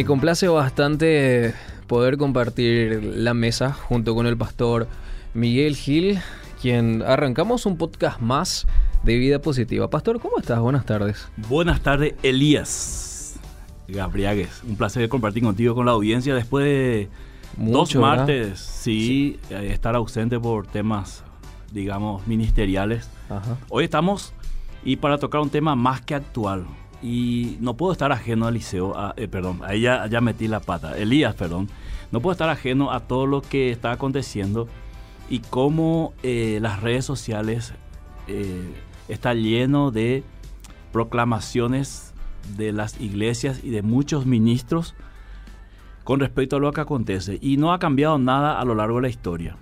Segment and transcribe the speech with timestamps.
[0.00, 1.52] Me complace bastante
[1.86, 4.88] poder compartir la mesa junto con el pastor
[5.34, 6.18] Miguel Gil,
[6.58, 8.66] quien arrancamos un podcast más
[9.02, 9.90] de vida positiva.
[9.90, 10.58] Pastor, ¿cómo estás?
[10.58, 11.28] Buenas tardes.
[11.36, 13.38] Buenas tardes, Elías
[13.88, 14.62] Gabriagues.
[14.66, 17.10] Un placer compartir contigo con la audiencia después de
[17.58, 21.24] dos martes, sí, eh, estar ausente por temas,
[21.72, 23.10] digamos, ministeriales.
[23.28, 23.58] Ajá.
[23.68, 24.32] Hoy estamos
[24.82, 26.64] y para tocar un tema más que actual.
[27.02, 30.60] Y no puedo estar ajeno a Eliseo, a- eh, perdón, ahí ya, ya metí la
[30.60, 31.68] pata, Elías, perdón.
[32.12, 34.68] No puedo estar ajeno a todo lo que está aconteciendo
[35.30, 37.72] y cómo eh, las redes sociales
[38.28, 38.72] eh,
[39.08, 40.24] está lleno de
[40.92, 42.12] proclamaciones
[42.56, 44.94] de las iglesias y de muchos ministros
[46.04, 47.38] con respecto a lo que acontece.
[47.40, 49.56] Y no ha cambiado nada a lo largo de la historia.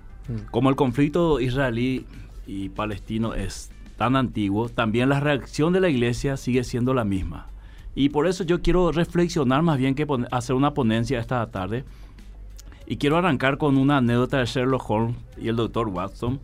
[0.51, 2.05] Como el conflicto israelí
[2.47, 7.49] y palestino es tan antiguo, también la reacción de la iglesia sigue siendo la misma.
[7.97, 11.85] Y por eso yo quiero reflexionar más bien que hacer una ponencia esta tarde.
[12.87, 16.39] Y quiero arrancar con una anécdota de Sherlock Holmes y el doctor Watson.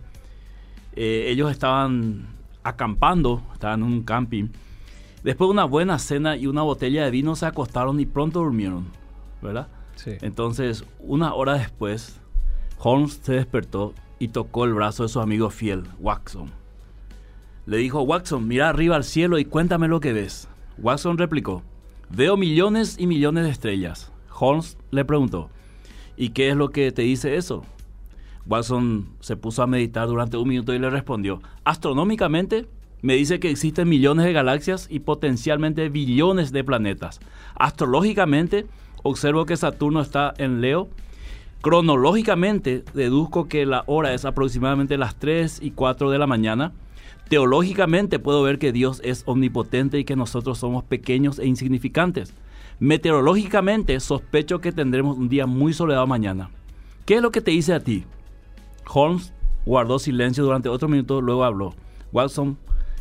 [0.96, 2.26] Eh, ellos estaban
[2.64, 4.48] acampando, estaban en un camping.
[5.22, 8.86] Después de una buena cena y una botella de vino se acostaron y pronto durmieron,
[9.40, 9.68] ¿verdad?
[9.94, 10.10] Sí.
[10.22, 12.20] Entonces, una hora después,
[12.78, 16.63] Holmes se despertó y tocó el brazo de su amigo fiel, Watson.
[17.66, 20.48] Le dijo, Watson, mira arriba al cielo y cuéntame lo que ves.
[20.78, 21.62] Watson replicó,
[22.10, 24.12] veo millones y millones de estrellas.
[24.38, 25.50] Holmes le preguntó,
[26.16, 27.64] ¿y qué es lo que te dice eso?
[28.46, 32.66] Watson se puso a meditar durante un minuto y le respondió, astronómicamente
[33.04, 37.20] me dice que existen millones de galaxias y potencialmente billones de planetas.
[37.54, 38.66] Astrológicamente
[39.02, 40.88] observo que Saturno está en Leo.
[41.60, 46.72] Cronológicamente deduzco que la hora es aproximadamente las 3 y 4 de la mañana.
[47.28, 52.34] Teológicamente puedo ver que Dios es omnipotente y que nosotros somos pequeños e insignificantes.
[52.80, 56.50] Meteorológicamente sospecho que tendremos un día muy soleado mañana.
[57.06, 58.04] ¿Qué es lo que te dice a ti?
[58.86, 59.32] Holmes
[59.64, 61.74] guardó silencio durante otro minuto, luego habló.
[62.12, 62.58] Watson,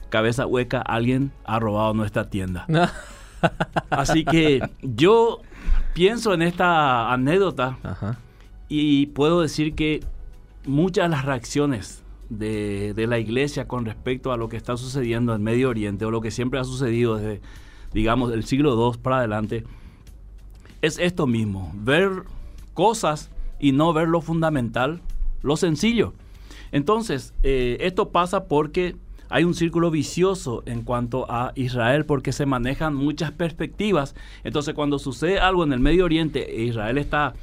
[0.09, 2.65] cabeza hueca, alguien ha robado nuestra tienda.
[3.89, 5.41] Así que yo
[5.93, 8.17] pienso en esta anécdota Ajá.
[8.69, 10.01] y puedo decir que
[10.65, 12.02] muchas de las reacciones
[12.37, 16.21] de, la iglesia con respecto a lo que está sucediendo en Medio Oriente o lo
[16.21, 17.41] que siempre ha sucedido desde,
[17.93, 19.63] digamos, el siglo II para adelante,
[20.81, 22.23] es esto mismo, ver
[22.73, 23.29] cosas
[23.59, 25.01] y no ver lo fundamental,
[25.41, 26.13] lo sencillo.
[26.71, 28.95] Entonces, eh, esto pasa porque
[29.29, 34.15] hay un círculo vicioso en cuanto a Israel, porque se manejan muchas perspectivas.
[34.43, 37.33] Entonces, cuando sucede algo en el Medio Oriente e Israel está,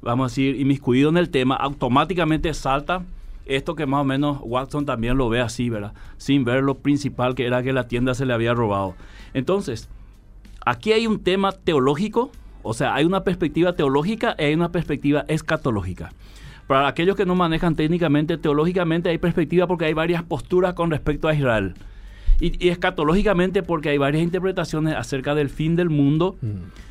[0.00, 3.04] vamos a decir, inmiscuido en el tema, automáticamente salta
[3.46, 5.92] esto que más o menos Watson también lo ve así, ¿verdad?
[6.16, 8.94] Sin ver lo principal que era que la tienda se le había robado.
[9.34, 9.88] Entonces,
[10.64, 12.30] aquí hay un tema teológico,
[12.62, 16.12] o sea, hay una perspectiva teológica y hay una perspectiva escatológica.
[16.66, 21.28] Para aquellos que no manejan técnicamente, teológicamente hay perspectiva porque hay varias posturas con respecto
[21.28, 21.74] a Israel.
[22.40, 26.36] Y, y escatológicamente porque hay varias interpretaciones acerca del fin del mundo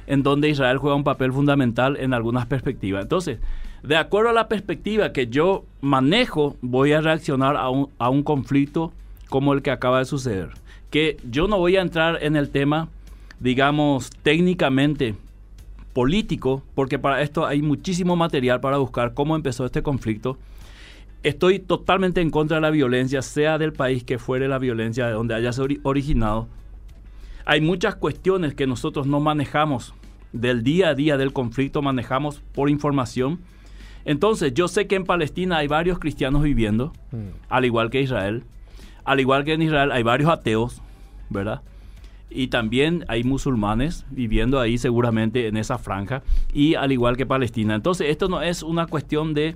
[0.07, 3.01] en donde Israel juega un papel fundamental en algunas perspectivas.
[3.01, 3.39] Entonces,
[3.83, 8.23] de acuerdo a la perspectiva que yo manejo, voy a reaccionar a un, a un
[8.23, 8.93] conflicto
[9.29, 10.49] como el que acaba de suceder.
[10.89, 12.87] Que yo no voy a entrar en el tema,
[13.39, 15.15] digamos, técnicamente
[15.93, 20.37] político, porque para esto hay muchísimo material para buscar cómo empezó este conflicto.
[21.23, 25.13] Estoy totalmente en contra de la violencia, sea del país que fuere la violencia, de
[25.13, 26.47] donde haya ori- originado.
[27.45, 29.93] Hay muchas cuestiones que nosotros no manejamos
[30.31, 33.39] del día a día del conflicto, manejamos por información.
[34.05, 36.93] Entonces, yo sé que en Palestina hay varios cristianos viviendo,
[37.49, 38.43] al igual que Israel.
[39.05, 40.81] Al igual que en Israel hay varios ateos,
[41.29, 41.61] ¿verdad?
[42.29, 46.23] Y también hay musulmanes viviendo ahí seguramente en esa franja,
[46.53, 47.75] y al igual que Palestina.
[47.75, 49.55] Entonces, esto no es una cuestión de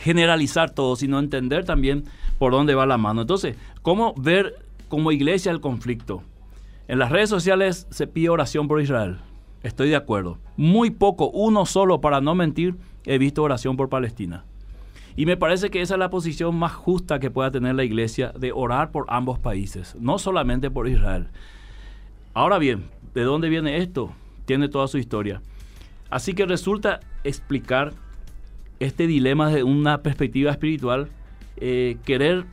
[0.00, 2.04] generalizar todo, sino entender también
[2.38, 3.22] por dónde va la mano.
[3.22, 4.56] Entonces, ¿cómo ver
[4.88, 6.22] como iglesia el conflicto?
[6.88, 9.18] En las redes sociales se pide oración por Israel.
[9.66, 10.38] Estoy de acuerdo.
[10.56, 14.44] Muy poco, uno solo, para no mentir, he visto oración por Palestina.
[15.16, 18.32] Y me parece que esa es la posición más justa que pueda tener la iglesia
[18.38, 21.26] de orar por ambos países, no solamente por Israel.
[22.32, 24.12] Ahora bien, ¿de dónde viene esto?
[24.44, 25.42] Tiene toda su historia.
[26.10, 27.92] Así que resulta explicar
[28.78, 31.08] este dilema desde una perspectiva espiritual,
[31.56, 32.44] eh, querer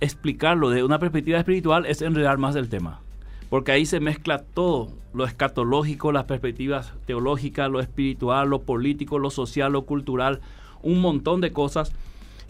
[0.00, 3.03] explicarlo de una perspectiva espiritual es enredar más el tema.
[3.50, 9.30] Porque ahí se mezcla todo, lo escatológico, las perspectivas teológicas, lo espiritual, lo político, lo
[9.30, 10.40] social, lo cultural,
[10.82, 11.92] un montón de cosas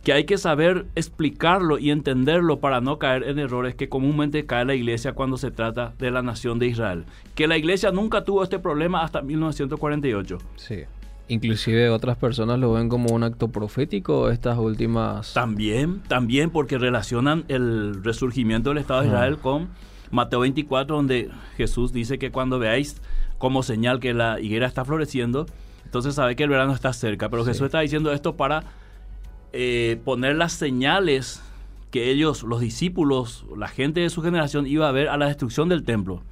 [0.05, 4.67] que hay que saber explicarlo y entenderlo para no caer en errores que comúnmente cae
[4.67, 7.07] la iglesia cuando se trata de la nación de Israel.
[7.35, 10.39] Que la iglesia nunca tuvo este problema hasta 1948.
[10.57, 10.81] Sí.
[11.29, 15.33] Inclusive otras personas lo ven como un acto profético estas últimas...
[15.33, 19.69] También, también porque relacionan el resurgimiento del Estado de Israel con
[20.15, 23.03] Mateo 24, donde Jesús dice que cuando veáis
[23.39, 25.47] como señal que la higuera está floreciendo,
[25.85, 27.29] entonces sabe que el verano está cerca.
[27.29, 27.51] Pero Sí.
[27.51, 28.65] Jesús está diciendo esto para
[29.53, 31.43] eh, poner las señales
[31.91, 35.69] que ellos, los discípulos, la gente de su generación, iba a ver a la destrucción
[35.69, 36.23] del templo,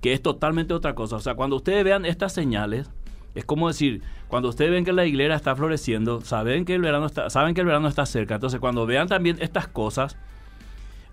[0.00, 1.16] que es totalmente otra cosa.
[1.16, 2.90] O sea, cuando ustedes vean estas señales,
[3.34, 7.06] es como decir, cuando ustedes ven que la higuera está floreciendo, saben que el verano
[7.06, 8.34] está, saben que el verano está cerca.
[8.34, 10.16] Entonces, cuando vean también estas cosas,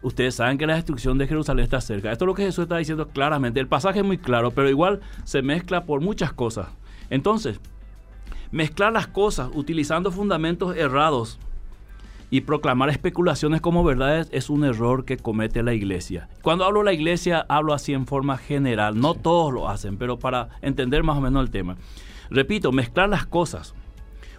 [0.05, 2.11] ustedes saben que la destrucción de Jerusalén está cerca.
[2.11, 3.59] Esto es lo que Jesús está diciendo claramente.
[3.59, 6.67] El pasaje es muy claro, pero igual se mezcla por muchas cosas.
[7.09, 7.59] Entonces,
[8.51, 11.39] mezclar las cosas utilizando fundamentos errados
[12.29, 16.29] y proclamar especulaciones como verdades es un error que comete la iglesia.
[16.43, 18.99] Cuando hablo de la iglesia, hablo así en forma general.
[18.99, 21.77] No todos lo hacen, pero para entender más o menos el tema.
[22.29, 23.73] Repito, mezclar las cosas,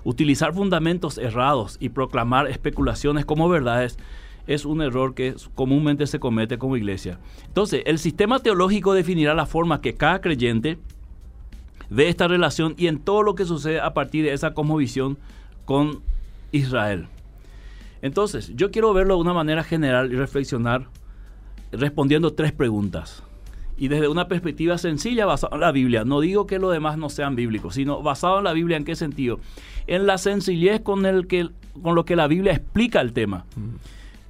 [0.04, 3.98] utilizar fundamentos errados y proclamar especulaciones como verdades
[4.46, 7.18] es un error que comúnmente se comete como iglesia.
[7.46, 10.78] Entonces, el sistema teológico definirá la forma que cada creyente
[11.90, 15.18] ve esta relación y en todo lo que sucede a partir de esa cosmovisión
[15.64, 16.00] con
[16.52, 17.06] Israel.
[18.02, 20.86] Entonces, yo quiero verlo de una manera general y reflexionar
[21.72, 23.22] respondiendo tres preguntas.
[23.78, 26.04] Y desde una perspectiva sencilla basada en la Biblia.
[26.04, 28.96] No digo que los demás no sean bíblicos, sino basado en la Biblia en qué
[28.96, 29.38] sentido.
[29.86, 31.50] En la sencillez con, el que,
[31.82, 33.44] con lo que la Biblia explica el tema.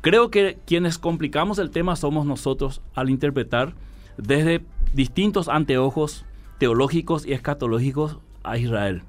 [0.06, 3.74] Creo que quienes complicamos el tema somos nosotros al interpretar
[4.16, 4.64] desde
[4.94, 6.24] distintos anteojos
[6.58, 9.02] teológicos y escatológicos a Israel.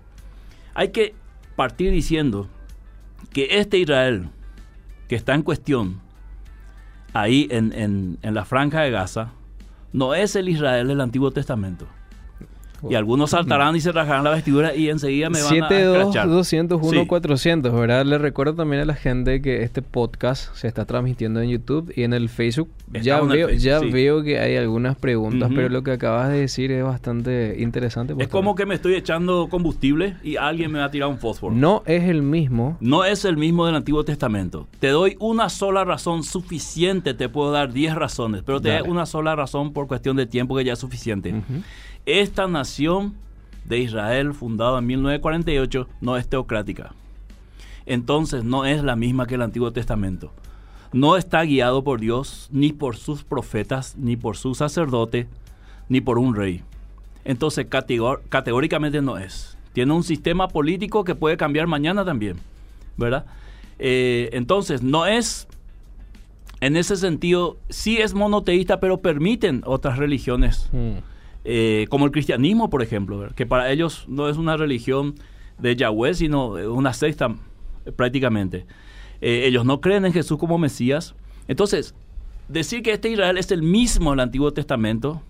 [0.74, 1.14] Hay que
[1.56, 2.48] partir diciendo
[3.32, 4.30] que este Israel
[5.08, 6.02] que está en cuestión
[7.14, 9.34] ahí en, en- en la franja de Gaza
[9.94, 11.86] no es el Israel del Antiguo Testamento.
[12.90, 16.28] Y algunos saltarán y se rajarán la vestidura y enseguida me van a 72 escrachar.
[16.28, 17.06] 201 Sí.
[17.08, 18.06] 400, ¿verdad?
[18.06, 22.04] Le recuerdo también a la gente que este podcast se está transmitiendo en YouTube y
[22.04, 22.70] en el Facebook.
[23.02, 23.90] Ya, veo, Facebook, ya sí.
[23.92, 28.14] veo que hay algunas preguntas, pero lo que acabas de decir es bastante interesante.
[28.18, 31.54] Es como que me estoy echando combustible y alguien me va a tirar un fósforo.
[31.56, 32.78] No es el mismo.
[32.80, 34.68] No es el mismo del Antiguo Testamento.
[34.80, 39.06] Te doy una sola razón suficiente, te puedo dar 10 razones, pero te doy una
[39.06, 41.34] sola razón por cuestión de tiempo que ya es suficiente.
[41.34, 41.64] Ujú.
[42.08, 43.16] Esta nación
[43.66, 46.94] de Israel, fundada en 1948, no es teocrática.
[47.86, 50.32] Entonces no es la misma que el Antiguo Testamento.
[50.94, 55.28] No está guiado por Dios, ni por sus profetas, ni por su sacerdote,
[55.90, 56.64] ni por un rey.
[57.26, 59.58] Entonces categóricamente no es.
[59.74, 62.38] Tiene un sistema político que puede cambiar mañana también,
[62.96, 63.26] ¿verdad?
[63.80, 65.46] Eh, entonces no es,
[66.62, 71.17] en ese sentido, sí es monoteísta, pero permiten otras religiones Mm.
[71.50, 75.16] Eh, como el cristianismo, por ejemplo, que para ellos no es una religión
[75.58, 77.34] de Yahweh, sino una secta
[77.86, 78.66] eh, prácticamente.
[79.22, 81.16] Eh, ellos no creen en Jesús como Mesías.
[81.48, 81.96] Entonces,
[82.50, 85.22] decir que este Israel es el mismo del Antiguo Testamento,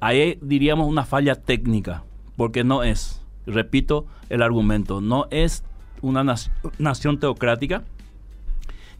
[0.00, 2.04] ahí diríamos una falla técnica,
[2.38, 5.62] porque no es, repito el argumento, no es
[6.00, 7.84] una nac- nación teocrática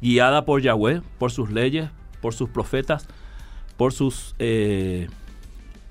[0.02, 1.88] guiada por Yahweh, por sus leyes,
[2.20, 3.08] por sus profetas,
[3.78, 4.34] por sus...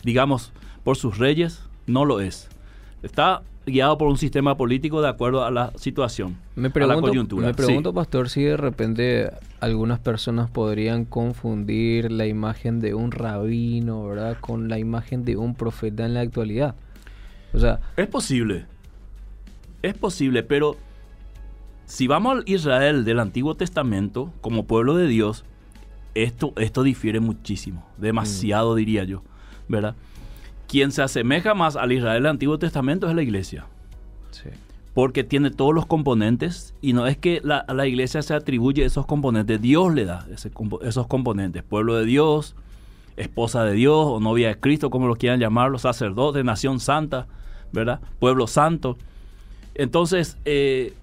[0.04, 0.52] digamos,
[0.84, 2.50] por sus reyes, no lo es.
[3.02, 7.02] Está guiado por un sistema político de acuerdo a la situación, Me a la pregunto,
[7.02, 7.48] coyuntura.
[7.48, 7.58] me Sí.
[7.66, 9.32] pregunto pastor, si de repente
[9.62, 14.38] algunas personas podrían confundir la imagen de un rabino, ¿verdad?
[14.42, 16.76] Con la imagen de un profeta en la actualidad.
[17.54, 18.66] O sea, Es posible.
[19.82, 20.76] Es posible, pero
[21.86, 25.46] si vamos al Israel del Antiguo Testamento como pueblo de Dios,
[26.16, 29.24] esto, esto difiere muchísimo, demasiado diría yo,
[29.68, 29.96] ¿verdad?
[30.68, 33.66] Quien se asemeja más al Israel del Antiguo Testamento es la iglesia,
[34.32, 34.50] sí.
[34.94, 38.86] porque tiene todos los componentes y no es que la, a la iglesia se atribuye
[38.86, 40.52] esos componentes, Dios le da ese
[40.82, 42.56] esos componentes, pueblo de Dios,
[43.18, 47.28] esposa de Dios o novia de Cristo, como lo quieran llamarlo, sacerdote, nación santa,
[47.72, 48.00] ¿verdad?
[48.20, 48.98] Pueblo santo.
[49.76, 50.94] Entonces, eh,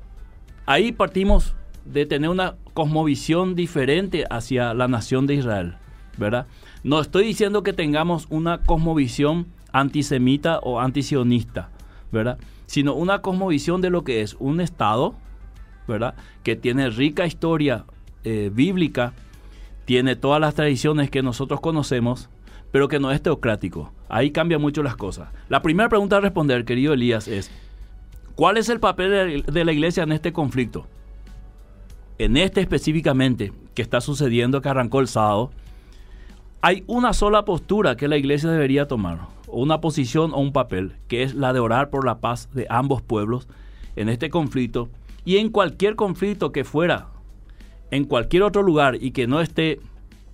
[0.67, 5.75] ahí partimos de tener una cosmovisión diferente hacia la nación de Israel,
[6.19, 6.47] ¿verdad?
[6.83, 11.69] No estoy diciendo que tengamos una cosmovisión antisemita o antisionista,
[12.11, 12.39] ¿verdad?
[12.67, 15.15] Sino una cosmovisión de lo que es un Estado,
[15.87, 16.15] ¿verdad?
[16.43, 17.85] Que tiene rica historia
[18.25, 19.13] eh, bíblica,
[19.85, 22.29] tiene todas las tradiciones que nosotros conocemos,
[22.73, 23.93] pero que no es teocrático.
[24.09, 25.29] Ahí cambian mucho las cosas.
[25.49, 27.51] La primera pregunta a responder, querido Elías, es,
[28.37, 30.87] ¿cuál es el papel de- la iglesia en este conflicto?
[32.19, 35.51] En este específicamente, que está sucediendo, que arrancó el sábado,
[36.63, 40.93] hay una sola postura que la iglesia debería tomar, o una posición o un papel,
[41.09, 43.49] que es la de orar por la paz de ambos pueblos
[43.97, 44.89] en este conflicto
[45.25, 47.09] y en cualquier conflicto que fuera
[47.91, 49.81] en cualquier otro lugar y que no esté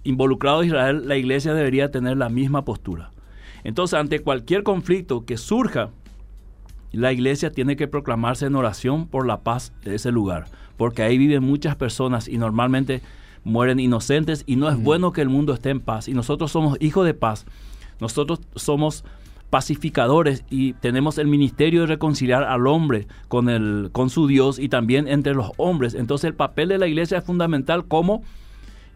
[0.04, 3.10] involucrado Israel, la iglesia debería tener la misma postura.
[3.64, 5.90] Entonces, ante cualquier conflicto que surja,
[6.92, 11.18] la iglesia tiene que proclamarse en oración por la paz de ese lugar, porque ahí
[11.18, 13.00] viven muchas personas y normalmente
[13.46, 16.08] mueren inocentes y no es bueno que el mundo esté en paz.
[16.08, 17.46] Y nosotros somos hijos de paz,
[18.00, 19.04] nosotros somos
[19.50, 24.68] pacificadores y tenemos el ministerio de reconciliar al hombre con, el, con su Dios y
[24.68, 25.94] también entre los hombres.
[25.94, 28.24] Entonces el papel de la iglesia es fundamental como,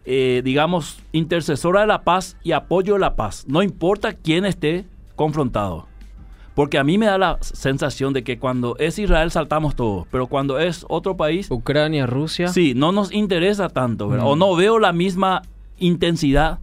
[0.03, 3.45] eh, digamos, intercesora de la paz y apoyo de la paz.
[3.47, 5.90] No importa quién esté confrontado.
[6.55, 10.27] Porque a mí me da la sensación de que cuando es Israel saltamos todos, pero
[10.27, 12.49] cuando es otro país, Ucrania, Rusia.
[12.49, 14.25] sí, no nos interesa tanto, ¿verdad?
[14.25, 14.29] Mm.
[14.29, 15.43] O no veo la misma
[15.79, 16.59] intensidad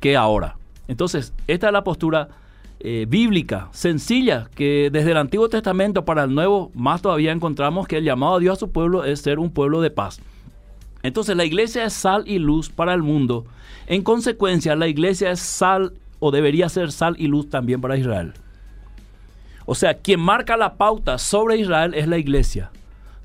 [0.00, 0.56] que ahora.
[0.88, 2.28] Entonces, esta es la postura
[2.80, 7.98] eh, bíblica, sencilla, que desde el Antiguo Testamento para el Nuevo más todavía encontramos que
[7.98, 10.20] el llamado a Dios a su pueblo es ser un pueblo de paz.
[11.02, 13.46] Entonces, la iglesia es sal y luz para el mundo.
[13.86, 18.34] En consecuencia, la iglesia es sal o debería ser sal y luz también para Israel.
[19.66, 22.70] O sea, quien marca la pauta sobre Israel es la iglesia.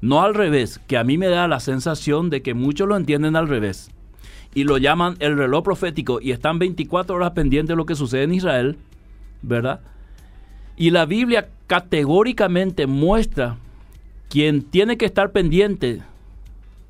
[0.01, 3.35] No al revés, que a mí me da la sensación de que muchos lo entienden
[3.35, 3.89] al revés.
[4.53, 8.23] Y lo llaman el reloj profético y están 24 horas pendientes de lo que sucede
[8.23, 8.77] en Israel,
[9.41, 9.81] ¿verdad?
[10.75, 13.57] Y la Biblia categóricamente muestra
[14.29, 16.01] quien tiene que estar pendiente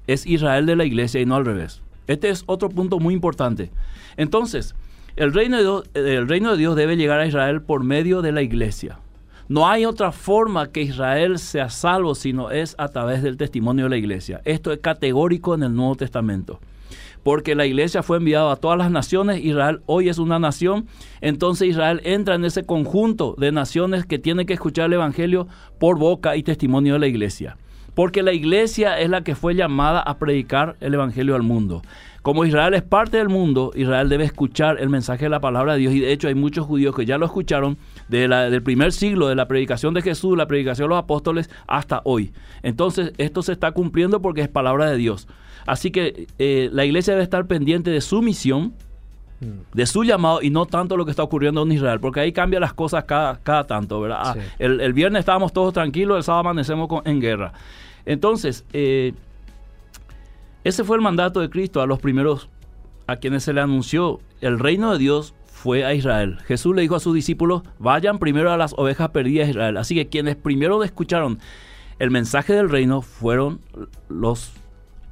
[0.07, 1.81] es Israel de la iglesia y no al revés.
[2.07, 3.69] Este es otro punto muy importante.
[4.15, 4.75] Entonces,
[5.15, 8.99] el reino el reino de Dios debe llegar a Israel por medio de la iglesia.
[9.49, 13.91] No hay otra forma que Israel sea salvo sino es a través del testimonio de
[13.91, 14.41] la iglesia.
[14.43, 16.59] Esto es categórico en el Nuevo Testamento.
[17.23, 20.87] Porque la iglesia fue enviada a todas las naciones, Israel hoy es una nación,
[21.21, 25.47] entonces Israel entra en ese conjunto de naciones que tienen que escuchar el Evangelio
[25.79, 27.57] por boca y testimonio de la iglesia.
[27.97, 31.81] Porque la iglesia es la que fue llamada a predicar el Evangelio al mundo.
[32.21, 35.79] Como Israel es parte del mundo, Israel debe escuchar el mensaje de la palabra de
[35.79, 35.93] Dios.
[35.95, 37.75] Y de hecho hay muchos judíos que ya lo escucharon
[38.07, 41.49] de la- del primer siglo, de la predicación de Jesús, la predicación de los apóstoles,
[41.65, 42.33] hasta hoy.
[42.61, 45.27] Entonces esto se está cumpliendo porque es palabra de Dios.
[45.65, 48.73] Así que eh, la iglesia debe estar pendiente de su misión,
[49.73, 52.61] de su llamado y no tanto lo que está ocurriendo en Israel, porque ahí cambian
[52.61, 54.17] las cosas cada, cada tanto, ¿verdad?
[54.21, 57.53] Ah, el, el viernes estábamos todos tranquilos, el sábado amanecemos con- en guerra.
[58.07, 59.13] Entonces, eh,
[60.63, 62.49] ese fue el mandato de Cristo a los primeros
[63.05, 66.39] a quienes se le anunció el reino de Dios fue a Israel.
[66.45, 69.77] Jesús le dijo a sus discípulos, vayan primero a las ovejas perdidas de Israel.
[69.77, 71.39] Así que quienes primero escucharon
[71.99, 73.59] el mensaje del reino fueron
[74.07, 74.53] los,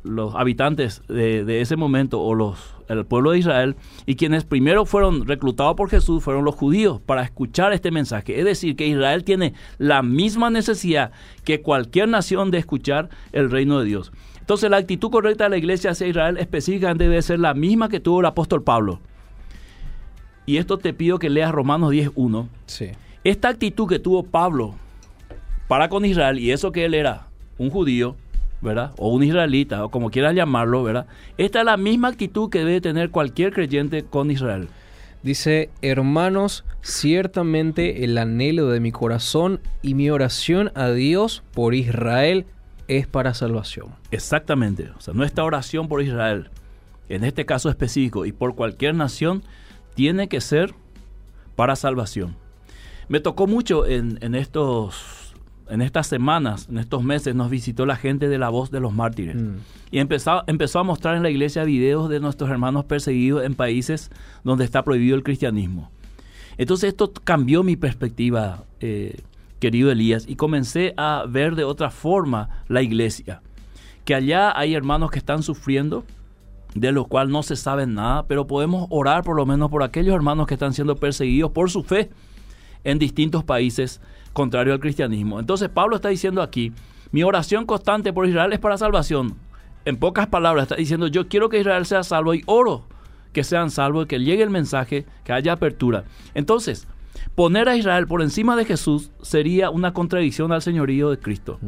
[0.05, 4.85] los habitantes de, de ese momento o los, el pueblo de Israel y quienes primero
[4.85, 8.39] fueron reclutados por Jesús fueron los judíos para escuchar este mensaje.
[8.39, 11.11] Es decir, que Israel tiene la misma necesidad
[11.43, 14.11] que cualquier nación de escuchar el reino de Dios.
[14.39, 17.99] Entonces la actitud correcta de la iglesia hacia Israel específicamente debe ser la misma que
[17.99, 18.99] tuvo el apóstol Pablo.
[20.45, 22.47] Y esto te pido que leas Romanos 10.1.
[22.67, 22.89] Sí.
[23.23, 24.75] Esta actitud que tuvo Pablo
[25.67, 28.15] para con Israel, y eso que él era un judío,
[28.65, 28.91] ¿verdad?
[28.97, 31.05] O un israelita, o como quieras llamarlo, ¿verdad?
[31.37, 34.67] Esta es la misma actitud que debe tener cualquier creyente con Israel.
[35.23, 42.45] Dice, hermanos, ciertamente el anhelo de mi corazón y mi oración a Dios por Israel
[42.87, 43.87] es para salvación.
[44.11, 44.91] Exactamente.
[44.95, 46.49] O sea, nuestra oración por Israel,
[47.09, 49.41] en este caso específico, y por cualquier nación,
[49.95, 50.75] tiene que ser
[51.55, 52.35] para salvación.
[53.07, 55.24] Me tocó mucho en, en estos
[55.69, 58.93] en estas semanas, en estos meses, nos visitó la gente de la voz de los
[58.93, 59.35] mártires.
[59.35, 59.55] Mm.
[59.91, 64.11] Y empezó, empezó a mostrar en la iglesia videos de nuestros hermanos perseguidos en países
[64.43, 65.91] donde está prohibido el cristianismo.
[66.57, 69.19] Entonces esto cambió mi perspectiva, eh,
[69.59, 73.41] querido Elías, y comencé a ver de otra forma la iglesia.
[74.05, 76.05] Que allá hay hermanos que están sufriendo,
[76.75, 80.15] de lo cual no se sabe nada, pero podemos orar por lo menos por aquellos
[80.15, 82.09] hermanos que están siendo perseguidos por su fe
[82.83, 83.99] en distintos países
[84.35, 85.39] contrario al cristianismo.
[85.39, 86.73] Entonces Pablo está diciendo aquí,
[87.11, 89.35] mi oración constante por Israel es para salvación.
[89.85, 92.83] En pocas palabras está diciendo, yo quiero que Israel sea salvo y oro
[93.31, 96.05] que sean salvos, que llegue el mensaje, que haya apertura.
[96.33, 96.87] Entonces,
[97.35, 101.59] poner a Israel por encima de Jesús sería una contradicción al señorío de Cristo.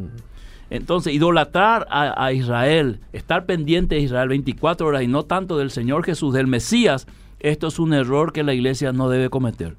[0.70, 5.70] Entonces, idolatrar a, a, Israel, estar pendiente de Israel 24 horas y no tanto del
[5.70, 7.06] Señor Jesús, del Mesías,
[7.40, 9.76] esto es un error que la iglesia no debe cometer.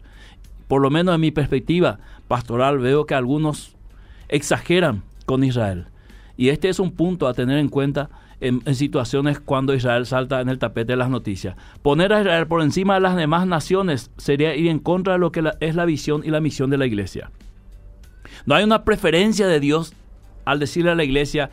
[0.68, 3.76] Por lo menos en mi perspectiva pastoral veo que algunos
[4.30, 5.88] exageran con Israel.
[6.38, 8.10] Y este es un punto a tener en cuenta
[8.40, 11.58] en, situaciones cuando Israel salta en el tapete de las noticias.
[11.82, 15.34] Poner a Israel por encima de las demás naciones sería ir en contra de lo
[15.34, 17.32] que es la visión y la misión de la iglesia.
[18.46, 19.94] No hay una preferencia de Dios
[20.46, 21.50] al decirle a la iglesia,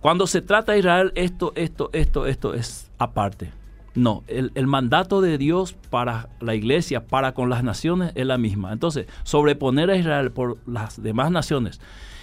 [0.00, 3.50] cuando se trata de Israel, esto, esto, esto, esto es aparte.
[3.94, 8.72] No, el, mandato de Dios para la iglesia, para con las naciones, es la misma.
[8.72, 11.80] Entonces, sobreponer a Israel por las demás naciones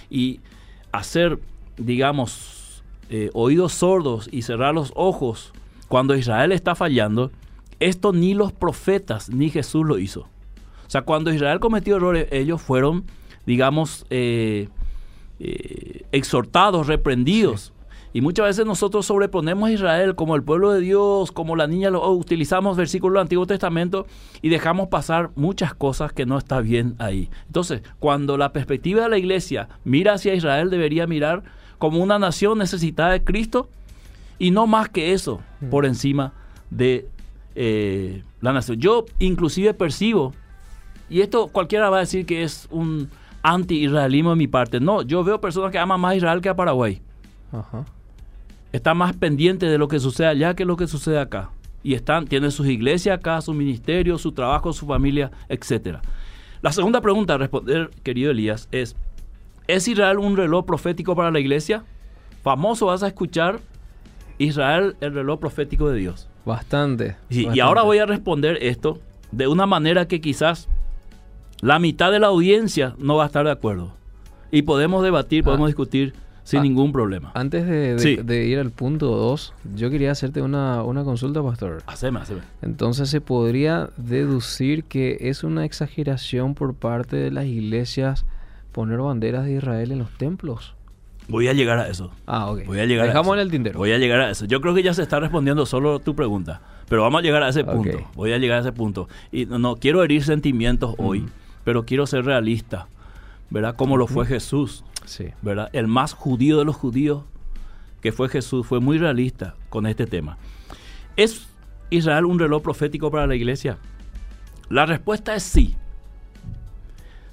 [0.09, 0.41] y
[0.91, 1.39] hacer,
[1.77, 5.53] digamos, eh, oídos sordos y cerrar los ojos
[5.87, 7.31] cuando Israel está fallando,
[7.79, 10.21] esto ni los profetas ni Jesús lo hizo.
[10.21, 13.05] O sea, cuando Israel cometió errores, ellos fueron,
[13.45, 14.67] digamos, eh,
[15.39, 17.73] eh, exhortados, reprendidos.
[18.13, 21.89] Y muchas veces nosotros sobreponemos a Israel como el pueblo de Dios, como la niña,
[21.89, 24.05] lo, utilizamos versículos del Antiguo Testamento
[24.41, 27.29] y dejamos pasar muchas cosas que no está bien ahí.
[27.47, 31.43] Entonces, cuando la perspectiva de la iglesia mira hacia Israel, debería mirar
[31.77, 33.69] como una nación necesitada de Cristo
[34.37, 36.33] y no más que eso por encima
[36.69, 37.07] de
[37.55, 38.77] eh, la nación.
[38.79, 40.33] Yo inclusive percibo,
[41.09, 43.09] y esto cualquiera va a decir que es un
[43.41, 46.55] anti-israelismo de mi parte, no, yo veo personas que aman más a Israel que a
[46.55, 47.01] Paraguay.
[47.53, 47.85] Ajá
[48.72, 51.50] está más pendiente de lo que sucede allá que lo que sucede acá.
[51.84, 55.98] Y están, tiene sus iglesias acá, su ministerio, su trabajo, su familia, etc.
[56.62, 58.96] La segunda pregunta a responder, querido Elías, es,
[59.68, 61.84] ¿es Israel un reloj profético para la iglesia?
[62.44, 63.60] Famoso vas a escuchar
[64.38, 66.27] Israel, el reloj profético de Dios.
[66.46, 67.16] Bastante.
[67.29, 67.57] Y, bastante.
[67.57, 69.00] y ahora voy a responder esto
[69.31, 70.68] de una manera que quizás
[71.62, 73.94] la mitad de la audiencia no va a estar de acuerdo.
[74.51, 75.70] Y podemos debatir, podemos Ah.
[75.70, 77.31] discutir sin Ah, ningún problema.
[77.35, 78.15] Antes de, de- Sí.
[78.17, 81.83] de ir al punto 2, yo quería hacerte una, una consulta, pastor.
[81.87, 82.41] Haceme, haceme.
[82.61, 88.25] Entonces se podría deducir que es una exageración por parte de las iglesias
[88.71, 90.73] poner banderas de Israel en los templos.
[91.27, 92.11] Voy a llegar a eso.
[92.25, 92.65] Ah, ok.
[92.65, 93.45] Voy a llegar Dejamos a en eso.
[93.45, 93.79] el tintero.
[93.79, 94.45] Voy a llegar a eso.
[94.45, 96.61] Yo creo que ya se está respondiendo solo tu pregunta.
[96.89, 97.99] Pero vamos a llegar a ese punto.
[98.15, 99.07] Voy a llegar a ese punto.
[99.31, 101.25] Y no, no quiero herir sentimientos hoy,
[101.63, 102.87] pero quiero ser realista.
[103.49, 103.75] ¿Verdad?
[103.75, 104.83] Como lo fue Jesús.
[105.05, 105.27] Sí.
[105.42, 105.70] ¿Verdad?
[105.74, 107.24] El más judío de los judíos,
[108.01, 110.37] que fue Jesús, fue muy realista con este tema.
[111.16, 111.48] ¿Es
[111.90, 113.77] Israel un reloj profético para la iglesia?
[114.70, 115.75] La respuesta es sí.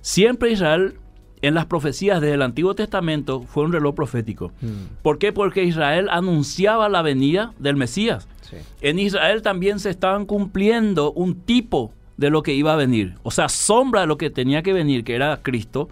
[0.01, 0.95] Siempre Israel,
[1.43, 4.53] en las profecías desde el Antiguo Testamento, fue un reloj profético.
[4.61, 5.33] Mm, ¿Por qué?
[5.33, 8.29] Porque Israel anunciaba la venida del Mesías.
[8.43, 8.57] sí.
[8.81, 13.31] En Israel también se estaban cumpliendo un tipo de lo que iba a venir, o
[13.31, 15.89] sea, sombra de lo que tenía que venir, que era Cristo.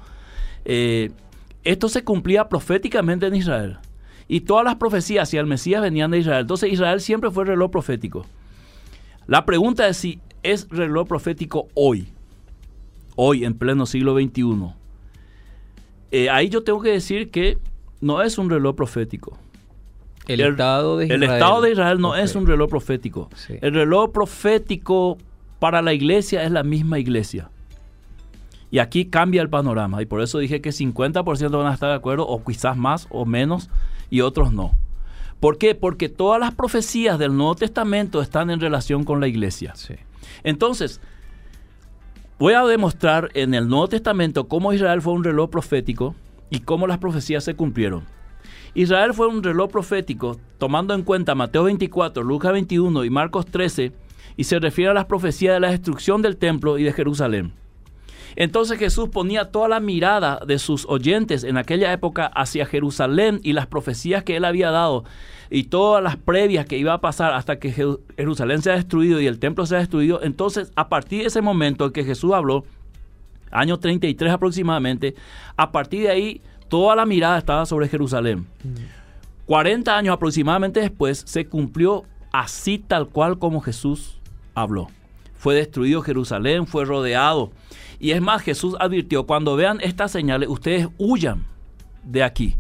[0.64, 1.12] Eh,
[1.70, 3.78] esto se cumplía proféticamente en Israel.
[4.28, 6.40] Y todas las profecías hacia el Mesías venían de Israel.
[6.42, 8.26] Entonces Israel siempre fue reloj profético.
[9.26, 12.08] La pregunta es si es reloj profético hoy,
[13.16, 14.72] hoy en pleno siglo XXI.
[16.12, 17.58] Eh, ahí yo tengo que decir que
[18.00, 19.38] no es un reloj profético.
[20.26, 21.40] El, El- Estado de El Israel.
[21.42, 23.28] Estado de Israel no es un reloj profético.
[23.34, 23.54] Sí.
[23.60, 25.18] El reloj profético
[25.58, 27.50] para la iglesia es la misma iglesia.
[28.70, 30.02] Y aquí cambia el panorama.
[30.02, 33.24] Y por eso dije que 50% van a estar de acuerdo, o quizás más o
[33.24, 33.70] menos,
[34.10, 34.72] y otros no.
[35.40, 35.74] ¿Por qué?
[35.74, 39.74] Porque todas las profecías del Nuevo Testamento están en relación con la iglesia.
[39.76, 39.94] Sí.
[40.44, 41.00] Entonces,
[42.38, 46.14] voy a demostrar en el Nuevo Testamento cómo Israel fue un reloj profético
[46.50, 48.04] y cómo las profecías se cumplieron.
[48.74, 53.92] Israel fue un reloj profético tomando en cuenta Mateo 24, Lucas 21 y Marcos 13
[54.36, 57.52] y se refiere a las profecías de la destrucción del templo y de Jerusalén.
[58.36, 63.54] Entonces Jesús ponía toda la mirada de sus oyentes en aquella época hacia Jerusalén y
[63.54, 65.04] las profecías que él había dado
[65.50, 69.38] y todas las previas que iba a pasar hasta que Jerusalén sea destruido y el
[69.38, 70.22] templo sea destruido.
[70.22, 72.64] Entonces, a partir de ese momento en que Jesús habló,
[73.50, 75.14] año 33 aproximadamente,
[75.56, 78.46] a partir de ahí toda la mirada estaba sobre Jerusalén.
[79.46, 84.18] 40 años aproximadamente después se cumplió así tal cual como Jesús
[84.54, 84.88] habló.
[85.46, 87.52] Fue destruido Jerusalén, fue rodeado.
[88.00, 91.46] Y es más, Jesús advirtió, cuando vean estas señales, ustedes huyan
[92.02, 92.56] de aquí.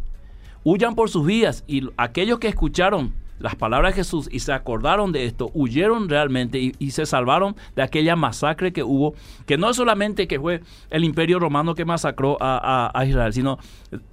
[0.62, 1.64] Huyan por sus vidas.
[1.66, 6.74] Y aquellos que escucharon las palabras de Jesús y se acordaron de esto, huyeron realmente
[6.78, 9.14] y, se salvaron de aquella masacre que hubo,
[9.46, 13.58] que no solamente que fue el imperio romano que masacró a, Israel, sino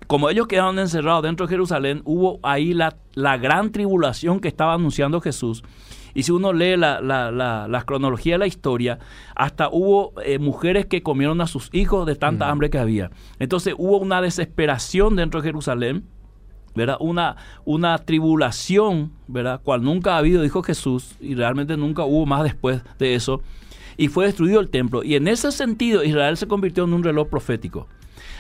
[0.08, 4.74] como ellos quedaron encerrados dentro de Jerusalén, hubo ahí la, la gran tribulación que estaba
[4.74, 5.64] anunciando Jesús.
[6.14, 9.00] Y si uno lee la, la, cronología de la historia,
[9.36, 12.50] hasta hubo eh, mujeres que comieron a sus hijos de tanta mm.
[12.50, 13.12] hambre que había.
[13.40, 16.06] Entonces hubo una desesperación dentro de Jerusalén
[16.76, 16.98] ¿verdad?
[17.00, 19.62] Una, una tribulación, ¿verdad?
[19.64, 23.42] Cual nunca ha habido, dijo Jesús, y realmente nunca hubo más después de eso,
[23.98, 25.04] y fue destruido el templo.
[25.04, 27.88] Y en ese sentido, Israel se convirtió en un reloj profético.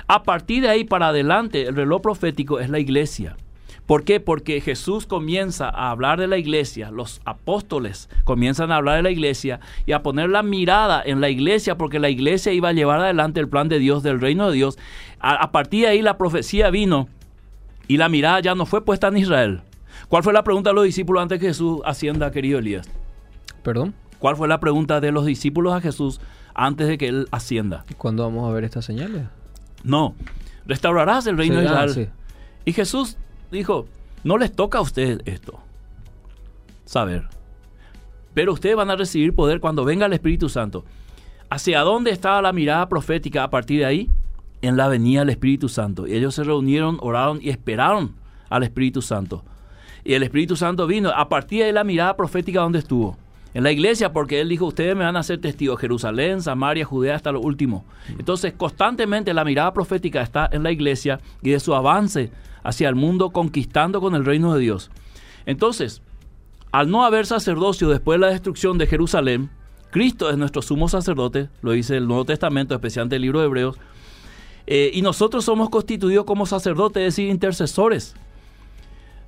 [0.07, 3.38] A partir de ahí para adelante, el reloj profético es la iglesia.
[3.86, 4.19] ¿Por qué?
[4.19, 9.12] Porque Jesús comienza a hablar de la iglesia, los apóstoles comienzan a hablar de la
[9.12, 13.02] iglesia y a poner la mirada en la iglesia, porque la iglesia iba a llevar
[13.02, 14.78] adelante el plan de Dios, del reino de Dios.
[15.19, 17.10] A, a partir de ahí la profecía vino
[17.88, 19.62] y la mirada ya no fue puesta en Israel.
[20.08, 22.89] ¿Cuál fue la pregunta de los discípulos antes que Jesús ascienda, querido Elías?
[23.63, 23.93] ¿Perdón?
[24.19, 26.22] ¿Cuál fue la pregunta de los discípulos a Jesús
[26.54, 27.84] antes de que él ascienda?
[27.98, 29.24] ¿Cuándo vamos a ver estas señales?
[29.84, 30.15] No,
[30.65, 32.10] restaurarás el reino de Israel.
[32.63, 33.17] Y Jesús
[33.53, 33.85] dijo,
[34.25, 35.59] no les toca a ustedes esto,
[36.83, 37.27] saber.
[38.33, 40.83] Pero ustedes van a recibir poder cuando venga el Espíritu Santo.
[41.49, 44.09] ¿Hacia dónde estaba la mirada profética a partir de ahí?
[44.63, 46.07] en la venida del Espíritu Santo.
[46.07, 48.15] Y ellos se reunieron, oraron y esperaron
[48.49, 49.43] al Espíritu Santo.
[50.05, 53.17] Y el Espíritu Santo vino a partir de la mirada profética donde estuvo.
[53.53, 57.15] En la iglesia, porque él dijo, ustedes me van a ser testigos, Jerusalén, Samaria, Judea,
[57.15, 57.85] hasta lo último.
[58.17, 62.31] Entonces, constantemente la mirada profética está en la iglesia y de su avance
[62.63, 64.89] hacia el mundo conquistando con el reino de Dios.
[65.45, 66.01] Entonces,
[66.71, 69.51] al no haber sacerdocio después de la destrucción de Jerusalén,
[69.91, 73.77] Cristo es nuestro sumo sacerdote, lo dice el Nuevo Testamento, especialmente el libro de Hebreos,
[74.65, 78.15] eh, y nosotros somos constituidos como sacerdotes, es decir, intercesores.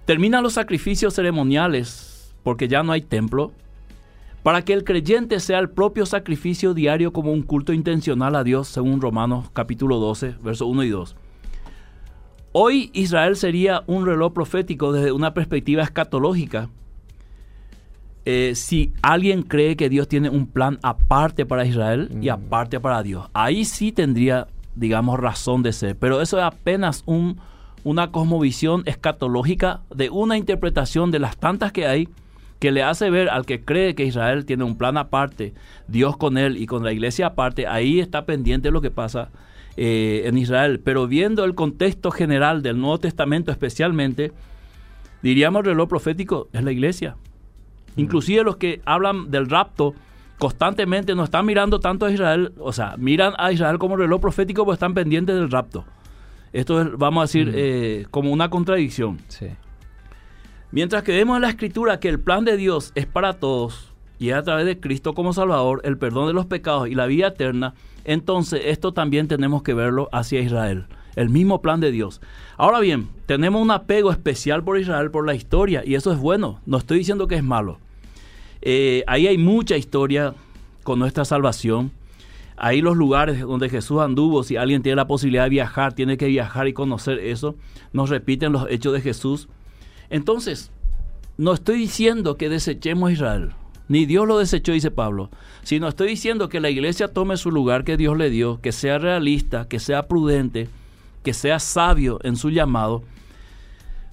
[0.06, 3.52] Terminan los sacrificios ceremoniales porque ya no hay templo,
[4.46, 8.68] para que el creyente sea el propio sacrificio diario como un culto intencional a Dios,
[8.68, 11.16] según Romanos capítulo 12, versos 1 y 2.
[12.52, 16.70] Hoy Israel sería un reloj profético desde una perspectiva escatológica.
[18.26, 22.34] Eh, si alguien cree que Dios tiene un plan aparte para Israel y mm.
[22.34, 25.98] aparte para Dios, ahí sí tendría digamos, razón de ser.
[25.98, 27.40] Pero eso es apenas un,
[27.84, 32.10] una cosmovisión escatológica de una interpretación de las tantas que hay
[32.60, 35.54] que le hace ver al que cree que Israel tiene un plan aparte,
[35.88, 39.30] Dios con él y con la iglesia aparte, ahí está pendiente lo que pasa
[39.78, 40.80] eh, en Israel.
[40.84, 44.32] Pero viendo el contexto general del Nuevo Testamento especialmente,
[45.22, 47.18] diríamos el reloj profético es la iglesia.
[47.96, 48.00] Mm.
[48.02, 49.94] Inclusive los que hablan del rapto,
[50.40, 54.64] constantemente no están mirando tanto a Israel, o sea, miran a Israel como reloj profético
[54.64, 55.86] porque están pendientes del rapto.
[56.54, 57.54] Esto es, vamos a decir, mm.
[57.56, 59.20] eh, como una contradicción.
[60.76, 64.32] Mientras que vemos en la escritura que el plan de Dios es para todos y
[64.32, 67.28] es a través de Cristo como Salvador, el perdón de los pecados y la vida
[67.28, 70.88] eterna, entonces esto también tenemos que verlo hacia Israel.
[71.16, 72.20] El mismo plan de Dios.
[72.58, 76.60] Ahora bien, tenemos un apego especial por Israel, por la historia, y eso es bueno.
[76.66, 77.80] No estoy diciendo que es malo.
[78.62, 80.34] Eh, ahí hay mucha historia
[80.84, 81.94] con nuestra salvación.
[82.58, 86.28] Ahí los lugares donde Jesús anduvo, si alguien tiene la posibilidad de viajar, tiene que
[86.28, 87.56] viajar y conocer eso.
[87.94, 89.48] Nos repiten los hechos de Jesús.
[90.10, 90.72] Entonces,
[91.38, 93.52] no estoy diciendo que desechemos Israel,
[93.88, 95.30] ni Dios lo desechó, dice Pablo,
[95.64, 98.98] sino estoy diciendo que la iglesia tome su lugar que Dios le dio, que sea
[98.98, 100.70] realista, que sea prudente,
[101.24, 103.04] que sea sabio en su llamado,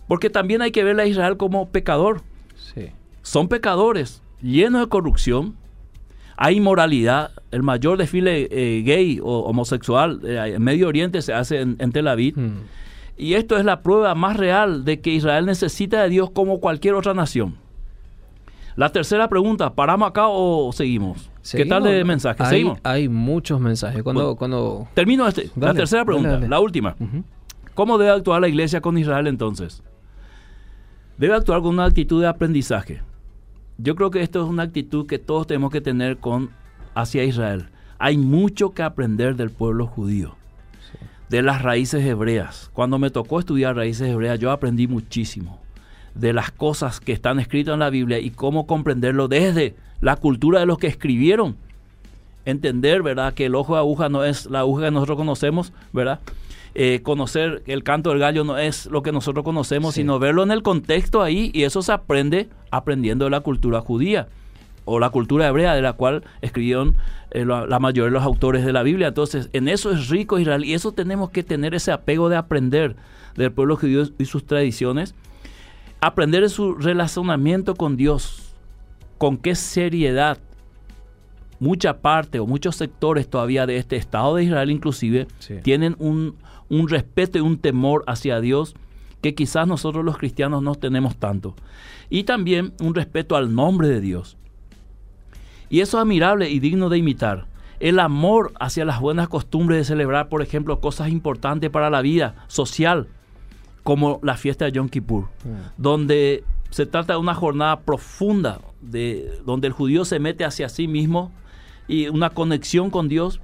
[0.09, 2.23] porque también hay que ver a Israel como pecador.
[2.75, 2.89] Sí.
[3.23, 5.57] Son pecadores, lleno de corrupción,
[6.37, 7.31] hay inmoralidad.
[7.51, 12.09] El mayor desfile eh, gay o homosexual eh, en Medio Oriente se hace en, Tel
[12.09, 12.37] Aviv.
[12.37, 12.63] Hmm.
[13.17, 16.95] Y esto es la prueba más real de que Israel necesita de Dios como cualquier
[16.95, 17.57] otra nación.
[18.75, 21.31] La tercera pregunta, ¿paramos acá o seguimos?
[21.51, 22.43] ¿Qué tal de mensaje?
[22.43, 22.79] Hay, ¿Seguimos?
[22.83, 24.03] Hay muchos mensajes.
[24.03, 24.89] Cuando, cuando...
[24.95, 25.51] Termino este.
[25.57, 26.97] la tercera pregunta, la última.
[27.75, 29.83] ¿Cómo debe actuar la iglesia con Israel entonces?
[31.19, 33.03] Debe actuar con una actitud de aprendizaje
[33.79, 36.51] yo creo que esto es una actitud que todos tenemos que tener con
[36.95, 37.69] hacia Israel.
[37.99, 40.37] Hay mucho que aprender del pueblo judío,
[41.33, 42.71] de las raíces hebreas.
[42.75, 45.59] Cuando me tocó estudiar raíces hebreas, yo aprendí muchísimo
[46.15, 50.61] de las cosas que están escritas en la Biblia y cómo comprenderlo desde la cultura
[50.61, 51.57] de los que escribieron.
[52.45, 53.33] Entender, ¿verdad?
[53.33, 56.21] Que el ojo de aguja no es la aguja que nosotros conocemos, ¿verdad?
[56.75, 60.51] Eh, conocer el canto del gallo no es lo que nosotros conocemos, sino verlo en
[60.51, 64.29] el contexto ahí y eso se aprende aprendiendo de la cultura judía
[64.85, 66.97] o la cultura hebrea de la cual escribieron
[67.31, 69.09] eh, la, la, mayoría de los autores de la Biblia.
[69.09, 72.97] Entonces, en eso es rico Israel y eso tenemos que tener ese apego de aprender
[73.37, 75.15] del pueblo judío y sus tradiciones,
[76.01, 78.55] aprender de su relacionamiento con Dios,
[79.19, 80.39] con qué seriedad
[81.61, 85.55] mucha parte o muchos sectores todavía de este Estado de Israel inclusive sí.
[85.63, 86.35] tienen un,
[86.69, 88.75] un respeto y un temor hacia Dios
[89.21, 91.55] que quizás nosotros los cristianos no tenemos tanto.
[92.11, 94.37] Y también un respeto al nombre de Dios.
[95.73, 97.47] Y eso es admirable y digno de imitar.
[97.81, 102.45] El amor hacia las buenas costumbres de celebrar, por ejemplo, cosas importantes para la vida
[102.47, 103.09] social,
[103.83, 105.81] como la fiesta de Yom Kippur, mm.
[105.81, 110.89] donde se trata de una jornada profunda, de, donde el judío se mete hacia sí
[110.89, 111.33] mismo
[111.89, 113.41] y una conexión con Dios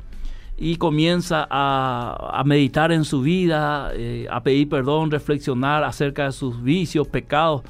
[0.59, 6.33] y comienza a, a meditar en su vida, eh, a pedir perdón, reflexionar acerca de
[6.33, 7.62] sus vicios, pecados.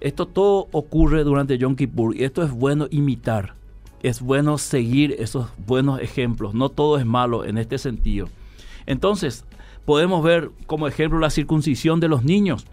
[0.00, 3.57] Esto todo ocurre durante Yom Kippur y esto es bueno imitar.
[4.02, 6.54] Es bueno seguir esos buenos ejemplos.
[6.54, 8.28] No todo es malo en este sentido.
[8.86, 9.44] Entonces,
[9.84, 12.66] podemos ver como ejemplo la circuncisión de los niños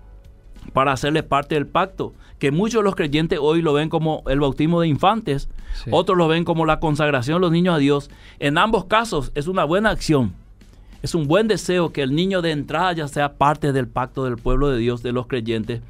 [0.73, 4.39] para hacerles parte del pacto, que muchos de los creyentes hoy lo ven como el
[4.39, 5.49] bautismo de infantes,
[5.83, 5.89] sí.
[5.93, 8.09] otros lo ven como la consagración de los niños a Dios.
[8.39, 10.33] En ambos casos es una buena acción,
[11.01, 14.37] es un buen deseo que el niño de entrada ya sea parte del pacto del
[14.37, 15.81] pueblo de Dios, de los creyentes.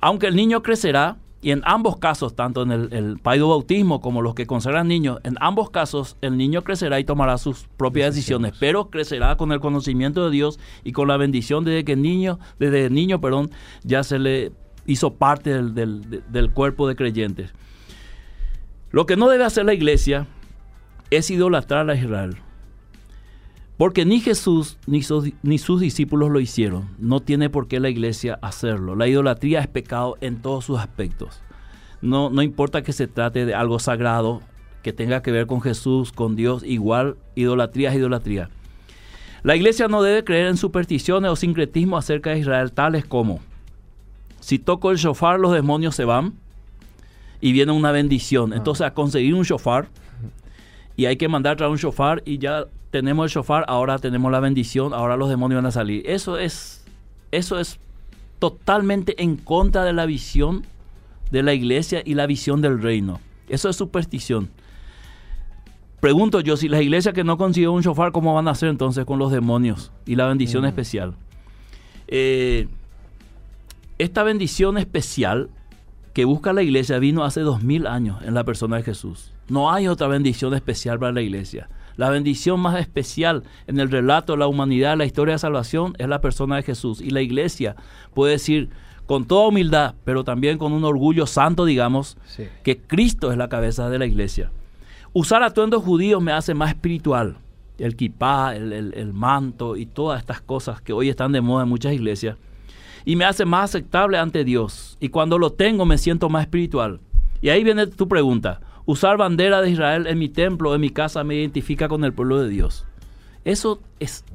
[0.00, 4.22] Aunque el niño crecerá, y en ambos casos, tanto en el, el paido bautismo como
[4.22, 8.54] los que consagran niños, en ambos casos el niño crecerá y tomará sus propias decisiones,
[8.58, 12.40] pero crecerá con el conocimiento de Dios y con la bendición desde que el niño,
[12.58, 13.50] desde niño, perdón,
[13.84, 14.52] ya se le
[14.86, 17.52] hizo parte del, del, del cuerpo de creyentes.
[18.90, 20.26] Lo que no debe hacer la iglesia
[21.10, 22.38] es idolatrar a Israel.
[23.78, 26.90] Porque ni Jesús ni, su, ni, sus discípulos lo hicieron.
[26.98, 28.96] No tiene por qué la iglesia hacerlo.
[28.96, 31.40] La idolatría es pecado en todos sus aspectos.
[32.02, 34.42] No, no importa que se trate de algo sagrado,
[34.82, 38.50] que tenga que ver con Jesús, con Dios, igual idolatría es idolatría.
[39.44, 43.40] La iglesia no debe creer en supersticiones o sincretismo acerca de Israel, tales como,
[44.40, 46.34] si toco el shofar, los demonios se van
[47.40, 48.52] y viene una bendición.
[48.52, 49.88] Entonces, a conseguir un shofar,
[50.98, 54.40] y hay que mandar traer un shofar y ya tenemos el shofar, ahora tenemos la
[54.40, 56.02] bendición, ahora los demonios van a salir.
[56.04, 56.84] Eso es,
[57.30, 57.78] eso es
[58.40, 60.66] totalmente en contra de la visión
[61.30, 63.20] de la iglesia y la visión del reino.
[63.48, 64.50] Eso es superstición.
[66.00, 69.04] Pregunto yo, si las iglesias que no consiguen un shofar, ¿cómo van a hacer entonces
[69.04, 70.66] con los demonios y la bendición mm.
[70.66, 71.14] especial?
[72.08, 72.66] Eh,
[73.98, 75.48] esta bendición especial
[76.18, 79.30] que busca la iglesia vino hace dos mil años en la persona de Jesús.
[79.48, 81.68] No hay otra bendición especial para la iglesia.
[81.94, 86.08] La bendición más especial en el relato de la humanidad, la historia de salvación, es
[86.08, 87.00] la persona de Jesús.
[87.00, 87.76] Y la iglesia
[88.14, 88.68] puede decir
[89.06, 92.48] con toda humildad, pero también con un orgullo santo, digamos, sí.
[92.64, 94.50] que Cristo es la cabeza de la iglesia.
[95.12, 97.36] Usar atuendos judíos me hace más espiritual.
[97.78, 101.62] El kipá, el, el, el manto y todas estas cosas que hoy están de moda
[101.62, 102.38] en muchas iglesias
[103.08, 104.98] y me hace más aceptable ante Dios.
[105.00, 107.00] Y cuando lo tengo me siento más espiritual.
[107.40, 108.60] Y ahí viene tu pregunta.
[108.84, 112.38] Usar bandera de Israel en mi templo, en mi casa, me identifica con el pueblo
[112.38, 112.84] de Dios.
[113.46, 114.26] Eso es,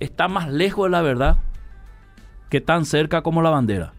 [0.00, 1.36] está más lejos de la verdad
[2.48, 3.92] que tan cerca como la bandera.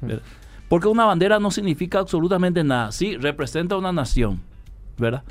[0.00, 0.22] ¿verdad?
[0.68, 2.92] Porque una bandera no significa absolutamente nada.
[2.92, 4.40] Sí, representa una nación,
[4.98, 5.24] ¿verdad?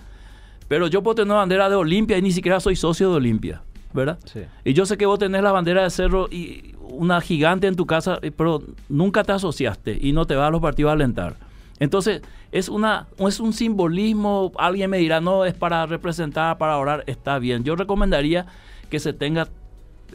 [0.68, 3.62] Pero yo puedo tener una bandera de Olimpia y ni siquiera soy socio de Olimpia,
[3.94, 4.20] ¿verdad?
[4.26, 4.42] Sí.
[4.66, 7.86] Y yo sé que vos tenés la bandera de Cerro y una gigante en tu
[7.86, 11.36] casa, eh, pero nunca te asociaste y no te vas a los partidos a alentar.
[11.80, 17.04] Entonces, es, una, es un simbolismo, alguien me dirá, no, es para representar, para orar,
[17.08, 17.64] está bien.
[17.64, 18.46] Yo recomendaría
[18.90, 19.48] que se tenga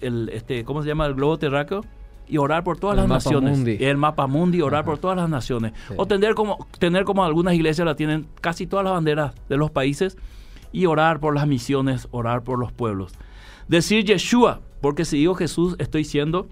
[0.01, 1.07] el, este, ¿cómo se llama?
[1.07, 1.83] El globo terráqueo
[2.29, 3.57] y orar por todas el las naciones.
[3.57, 3.79] Mundi.
[3.81, 4.91] El mapa mundi, orar Ajá.
[4.91, 5.73] por todas las naciones.
[5.89, 5.95] Sí.
[5.97, 9.71] O tener como, tener como algunas iglesias la tienen casi todas las banderas de los
[9.71, 10.17] países
[10.73, 13.13] y orar por las misiones, orar por los pueblos.
[13.69, 16.49] Decir Yeshua, porque si digo Jesús, estoy siendo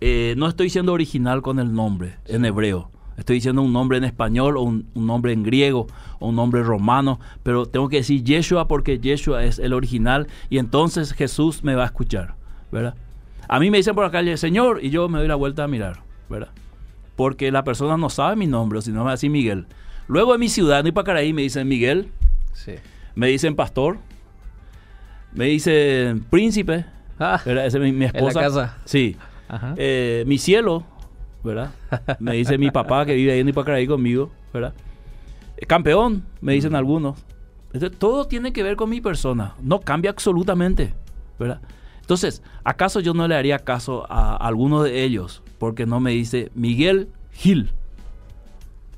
[0.00, 2.90] eh, no estoy siendo original con el nombre en hebreo.
[3.16, 5.86] Estoy diciendo un nombre en español o un, un, nombre en griego
[6.18, 10.58] o un nombre romano, pero tengo que decir Yeshua porque Yeshua es el original y
[10.58, 12.34] entonces Jesús me va a escuchar,
[12.70, 12.94] ¿verdad?
[13.48, 15.68] A mí me dicen por la calle, Señor, y yo me doy la vuelta a
[15.68, 16.50] mirar, ¿verdad?
[17.16, 19.66] Porque la persona no sabe mi nombre, sino me va a decir Miguel.
[20.08, 22.10] Luego en mi ciudad, en Ipacaraí, me dicen Miguel,
[22.52, 22.72] Sí.
[23.14, 23.96] me dicen pastor,
[25.32, 26.84] me dicen príncipe,
[27.18, 27.64] Ah, ¿verdad?
[27.64, 28.40] Esa es mi, mi en la esposa.
[28.40, 28.78] casa.
[28.84, 29.16] Sí.
[29.76, 30.84] Eh, mi cielo,
[31.42, 31.70] ¿verdad?
[32.18, 34.74] Me dice mi papá que vive ahí en Ipacaraí conmigo, ¿verdad?
[35.56, 37.18] Eh, Campeón, me dicen algunos.
[37.72, 39.54] Entonces, todo tiene que ver con mi persona.
[39.60, 40.94] No cambia absolutamente,
[41.38, 41.60] ¿verdad?
[42.00, 46.50] Entonces, ¿acaso yo no le haría caso a alguno de ellos porque no me dice
[46.54, 47.70] Miguel Gil?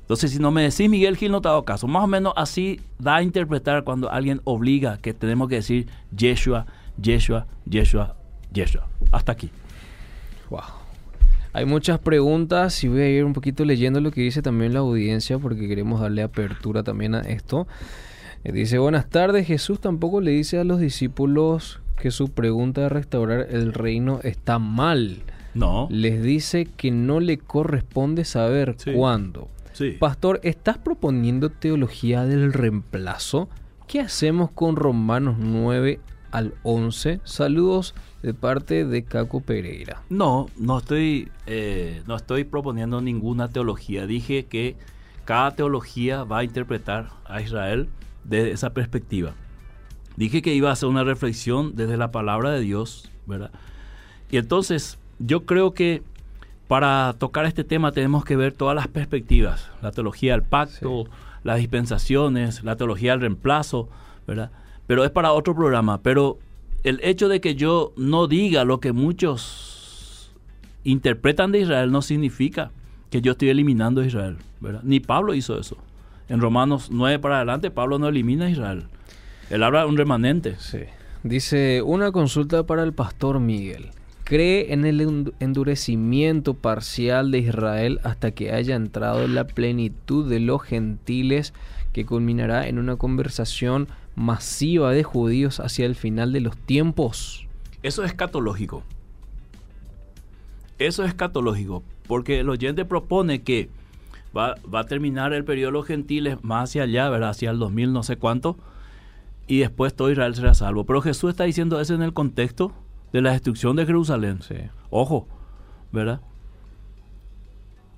[0.01, 1.87] Entonces, si no me decís Miguel Gil, no te hago caso.
[1.87, 6.65] Más o menos así da a interpretar cuando alguien obliga que tenemos que decir Yeshua,
[7.01, 8.15] Yeshua, Yeshua,
[8.51, 8.87] Yeshua.
[9.11, 9.51] Hasta aquí.
[10.49, 10.61] Wow.
[11.53, 14.79] Hay muchas preguntas y voy a ir un poquito leyendo lo que dice también la
[14.79, 17.67] audiencia porque queremos darle apertura también a esto.
[18.43, 22.89] Eh, Dice, buenas tardes, Jesús tampoco le dice a los discípulos que su pregunta de
[22.89, 25.23] restaurar el reino está mal.
[25.55, 25.87] No.
[25.89, 28.93] Les dice que no le corresponde saber Sí.
[28.93, 29.47] cuándo.
[29.73, 29.97] Sí.
[29.99, 33.49] Pastor, ¿estás proponiendo teología del reemplazo?
[33.87, 35.99] ¿Qué hacemos con Romanos 9
[36.31, 37.21] al 11?
[37.23, 40.03] Saludos de parte de Caco Pereira.
[40.09, 44.05] No, no estoy, eh, no estoy proponiendo ninguna teología.
[44.05, 44.75] Dije que
[45.25, 47.89] cada teología va a interpretar a Israel
[48.23, 49.33] desde esa perspectiva.
[50.15, 53.51] Dije que iba a hacer una reflexión desde la palabra de Dios, ¿verdad?
[54.31, 56.03] Y entonces, yo creo que
[56.67, 59.71] para tocar este tema tenemos que ver todas las perspectivas.
[59.81, 61.05] La teología del pacto,
[61.43, 63.89] las dispensaciones, la teología del reemplazo,
[64.27, 64.51] ¿verdad?
[64.89, 66.01] Pero es para otro programa.
[66.01, 66.39] Pero
[66.83, 70.31] el hecho de que yo no diga lo que muchos
[70.83, 72.71] interpretan de Israel no significa
[73.11, 74.81] que yo estoy eliminando a Israel, ¿verdad?
[74.83, 75.77] Ni Pablo hizo eso.
[76.27, 78.85] En Romanos 9 para adelante, Pablo no elimina a Israel.
[79.51, 80.55] Él habla de un remanente.
[80.57, 80.79] Sí.
[81.21, 83.89] Dice, una consulta para el pastor Miguel.
[84.23, 90.27] ¿Cree en el endu- endurecimiento parcial de Israel hasta que haya entrado en la plenitud
[90.27, 91.53] de los gentiles
[91.93, 93.87] que culminará en una conversación
[94.19, 97.47] masiva de judíos hacia el final de los tiempos?
[97.81, 98.83] Eso es escatológico.
[100.77, 103.69] Eso es escatológico, porque el oyente propone que
[104.37, 107.29] va, va a terminar el periodo de los gentiles más hacia allá, ¿verdad?
[107.29, 108.57] Hacia el 2000 no sé cuánto,
[109.47, 110.85] y después todo Israel será salvo.
[110.85, 112.73] Pero Jesús está diciendo eso en el contexto
[113.13, 114.41] de la destrucción de Jerusalén.
[114.41, 114.55] Sí.
[114.89, 115.27] Ojo,
[115.93, 116.19] ¿verdad?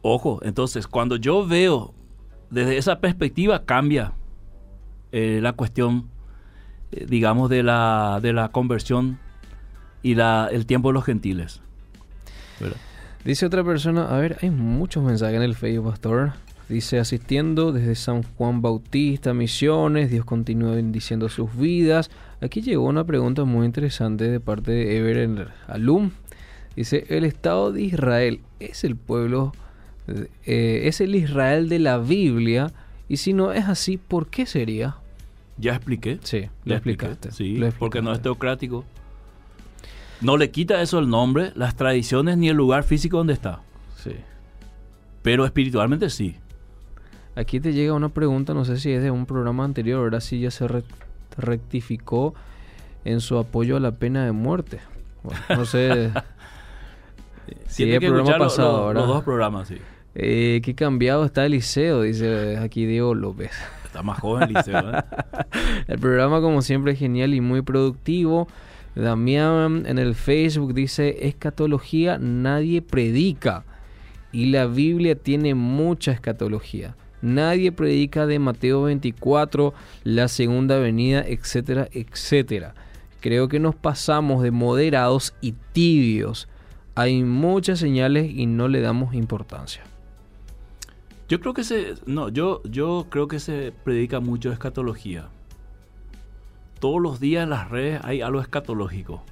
[0.03, 1.93] Ojo, entonces cuando yo veo
[2.51, 4.13] desde esa perspectiva cambia
[5.11, 6.09] eh, la cuestión,
[6.91, 9.19] digamos, de la, de la conversión
[10.03, 11.61] y la, el tiempo de los gentiles.
[13.23, 16.33] Dice otra persona, a ver, hay muchos mensajes en el Facebook, pastor.
[16.69, 22.09] Dice, asistiendo desde San Juan Bautista, Misiones, Dios continúa bendiciendo sus vidas.
[22.39, 26.11] Aquí llegó una pregunta muy interesante de parte de Ever Alum.
[26.75, 29.51] Dice, el Estado de Israel es el pueblo,
[30.45, 32.71] eh, es el Israel de la Biblia.
[33.09, 34.95] Y si no es así, ¿por qué sería?
[35.61, 36.19] Ya expliqué.
[36.23, 37.31] Sí, lo expliqué, explicaste.
[37.31, 38.83] Sí, lo porque no es teocrático.
[40.19, 43.61] No le quita eso el nombre, las tradiciones ni el lugar físico donde está.
[43.97, 44.11] Sí.
[45.21, 46.35] Pero espiritualmente sí.
[47.35, 50.39] Aquí te llega una pregunta, no sé si es de un programa anterior, ahora sí
[50.41, 50.83] ya se re-
[51.37, 52.33] rectificó
[53.05, 54.79] en su apoyo a la pena de muerte.
[55.23, 56.11] Bueno, no sé
[57.67, 59.77] Sí, Tiene el programa lo- pasado, lo- los dos programas, sí.
[60.15, 63.51] eh, qué cambiado está Eliseo, dice aquí Diego López.
[63.91, 65.03] Está más joven, Liceo, ¿eh?
[65.89, 68.47] El programa como siempre es genial y muy productivo.
[68.95, 73.65] Damián en el Facebook dice, escatología nadie predica.
[74.31, 76.95] Y la Biblia tiene mucha escatología.
[77.21, 79.73] Nadie predica de Mateo 24,
[80.05, 82.75] la segunda venida, etcétera, etcétera.
[83.19, 86.47] Creo que nos pasamos de moderados y tibios.
[86.95, 89.83] Hay muchas señales y no le damos importancia.
[91.31, 91.95] Yo creo que se.
[92.05, 95.29] No, yo, yo creo que se predica mucho escatología.
[96.81, 99.23] Todos los días en las redes hay algo escatológico.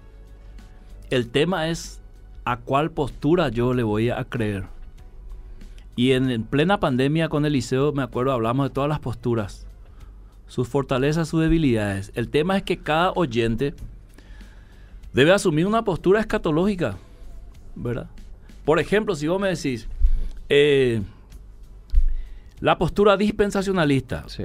[1.09, 1.99] El tema es
[2.45, 4.63] a cuál postura yo le voy a creer.
[5.97, 9.67] Y en, en plena pandemia con Eliseo, me acuerdo, hablamos de todas las posturas.
[10.47, 12.13] Sus fortalezas, sus debilidades.
[12.15, 13.73] El tema es que cada oyente
[15.11, 16.95] debe asumir una postura escatológica.
[17.75, 18.07] ¿Verdad?
[18.63, 19.89] Por ejemplo, si vos me decís,
[20.47, 21.01] eh,
[22.61, 24.23] la postura dispensacionalista.
[24.27, 24.43] Sí.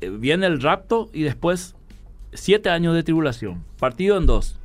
[0.00, 1.74] Eh, Viene el rapto y después
[2.32, 3.62] siete años de tribulación.
[3.78, 4.58] Partido en dos.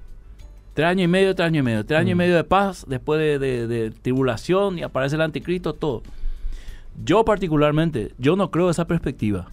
[0.73, 1.85] Tres años y medio, tres años y medio.
[1.85, 2.17] Tres años y Mm.
[2.17, 6.03] medio de paz, después de, de- de tribulación y aparece el anticristo, todo.
[7.03, 9.47] Yo particularmente, yo no creo esa perspectiva.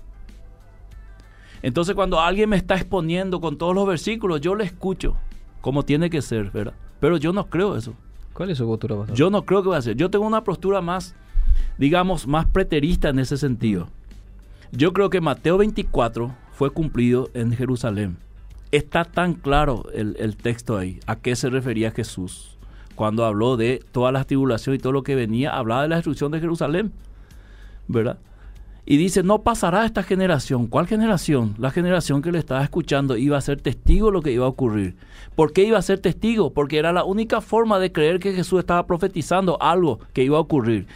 [1.62, 5.16] Entonces cuando alguien me está exponiendo con todos los versículos, yo le escucho
[5.60, 6.74] como tiene que ser, ¿verdad?
[7.00, 7.94] Pero yo no creo eso.
[8.34, 9.16] ¿Cuál es su postura, pastor?
[9.16, 9.96] Yo no creo que va a ser.
[9.96, 11.14] Yo tengo una postura más,
[11.78, 13.88] digamos, más preterista en ese sentido.
[14.72, 18.16] Yo creo que Mateo 24 fue cumplido en Jerusalén.
[18.72, 22.56] Está tan claro el, el texto ahí, a qué se refería Jesús.
[22.94, 26.32] Cuando habló de todas las tribulaciones y todo lo que venía, hablaba de la destrucción
[26.32, 26.92] de Jerusalén.
[27.86, 28.18] ¿Verdad?
[28.86, 30.66] Y dice, no pasará esta generación.
[30.66, 31.54] ¿Cuál generación?
[31.58, 34.50] La generación que le estaba escuchando iba a ser testigo de lo que iba a
[34.50, 34.94] ocurrir.
[35.34, 36.52] ¿Por qué iba a ser testigo?
[36.52, 40.42] Porque era la única forma de creer que Jesús estaba profetizando algo que iba a
[40.42, 40.86] ocurrir.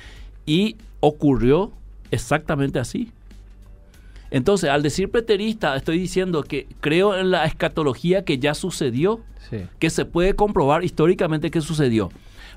[0.48, 1.72] Y ocurrió
[2.10, 3.12] exactamente así.
[4.30, 9.20] Entonces, al decir preterista, estoy diciendo que creo en la escatología que ya sucedió,
[9.50, 9.58] Sí.
[9.78, 12.10] que se puede comprobar históricamente que sucedió.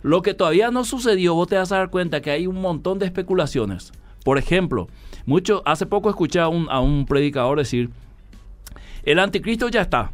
[0.04, 2.98] Lo que todavía no sucedió, vos te vas a dar cuenta que hay un montón
[3.00, 3.92] de especulaciones.
[4.26, 4.88] Por ejemplo,
[5.26, 7.89] mucho, hace poco escuché a un, a un predicador decir,
[9.04, 10.12] el anticristo ya está.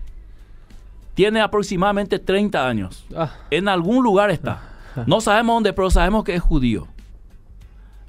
[1.16, 3.06] Tiene aproximadamente 30 años.
[3.16, 4.62] Ah, En algún lugar está.
[5.08, 6.88] No sabemos dónde, pero sabemos que es judío.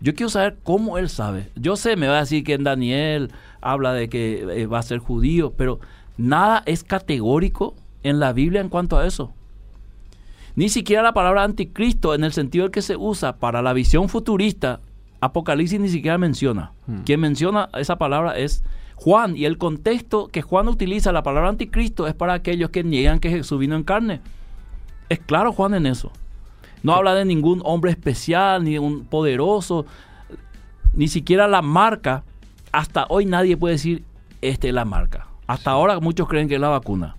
[0.01, 1.51] Yo quiero saber cómo él sabe.
[1.57, 4.83] Yo sé, me va a decir que en Daniel habla de que eh, va a
[4.83, 5.81] ser judío, pero
[6.17, 9.33] nada es categórico en la Biblia en cuanto a eso.
[10.55, 14.09] Ni siquiera la palabra anticristo, en el sentido en que se usa para la visión
[14.09, 14.81] futurista,
[15.21, 16.73] Apocalipsis ni siquiera menciona.
[16.87, 17.03] Hmm.
[17.03, 18.63] Quien menciona esa palabra es
[18.95, 23.21] Juan, y el contexto que Juan utiliza la palabra anticristo es para aquellos que niegan
[23.21, 24.21] que Jesús vino en carne.
[25.09, 26.11] Es claro Juan en eso.
[26.83, 29.87] No habla de ningún hombre especial, ni de un poderoso,
[30.95, 32.23] ni siquiera la marca.
[32.73, 34.05] Hasta hoy nadie puede decir,
[34.43, 35.27] esta es la marca.
[35.47, 37.17] Hasta ahora muchos creen que es la vacuna.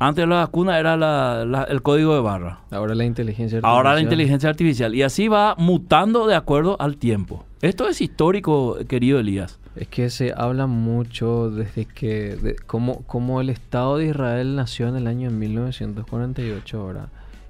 [0.00, 2.58] Antes la vacuna era la- la- el código de barra.
[2.72, 4.02] ahora la inteligencia Ahora la artificial.
[4.12, 4.94] inteligencia artificial.
[4.94, 7.44] Y así va mutando de acuerdo al tiempo.
[7.62, 9.58] Esto es histórico, querido Elías.
[9.76, 14.88] Es que se habla mucho desde que, de cómo, cómo el Estado de Israel nació
[14.88, 17.08] en el año 1948 ahora.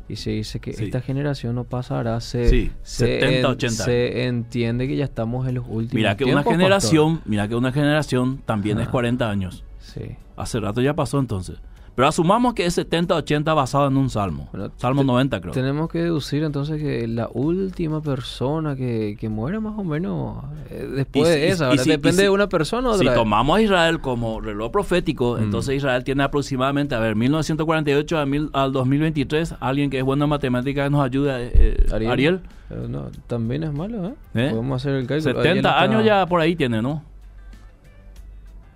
[0.09, 0.84] Y se dice que Sí.
[0.84, 2.20] esta generación no pasará.
[2.20, 6.24] Se, Sí, se 70, 80 Se entiende que ya estamos en los últimos Mira que
[6.24, 8.90] una tiempos, generación, mira que una generación también es Ah.
[8.90, 9.64] 40 años.
[9.78, 10.02] pastor.
[10.09, 10.16] Sí.
[10.36, 11.59] Hace rato ya pasó entonces.
[11.97, 14.49] Pero asumamos que es 70, 80 basado en un salmo.
[14.53, 15.53] Bueno, salmo te- 90 creo.
[15.53, 20.88] Tenemos que deducir entonces que la última persona que, que muere más o menos eh,
[20.97, 23.14] después si- de esa, depende si- de una persona o Si otra.
[23.14, 25.45] tomamos a Israel como reloj profético, Mm.
[25.45, 30.24] entonces Israel tiene aproximadamente, a ver, 1948 a mil- al 2023, alguien que es bueno
[30.24, 32.11] en matemáticas nos ayuda, eh, eh, Ariel.
[32.11, 32.40] Ariel.
[32.70, 34.14] Eh, no, también es malo, ¿eh?
[34.34, 34.49] ¿Eh?
[34.51, 35.22] Podemos hacer el cálculo.
[35.34, 37.05] 70 Ariel está- años ya por ahí tiene, ¿no?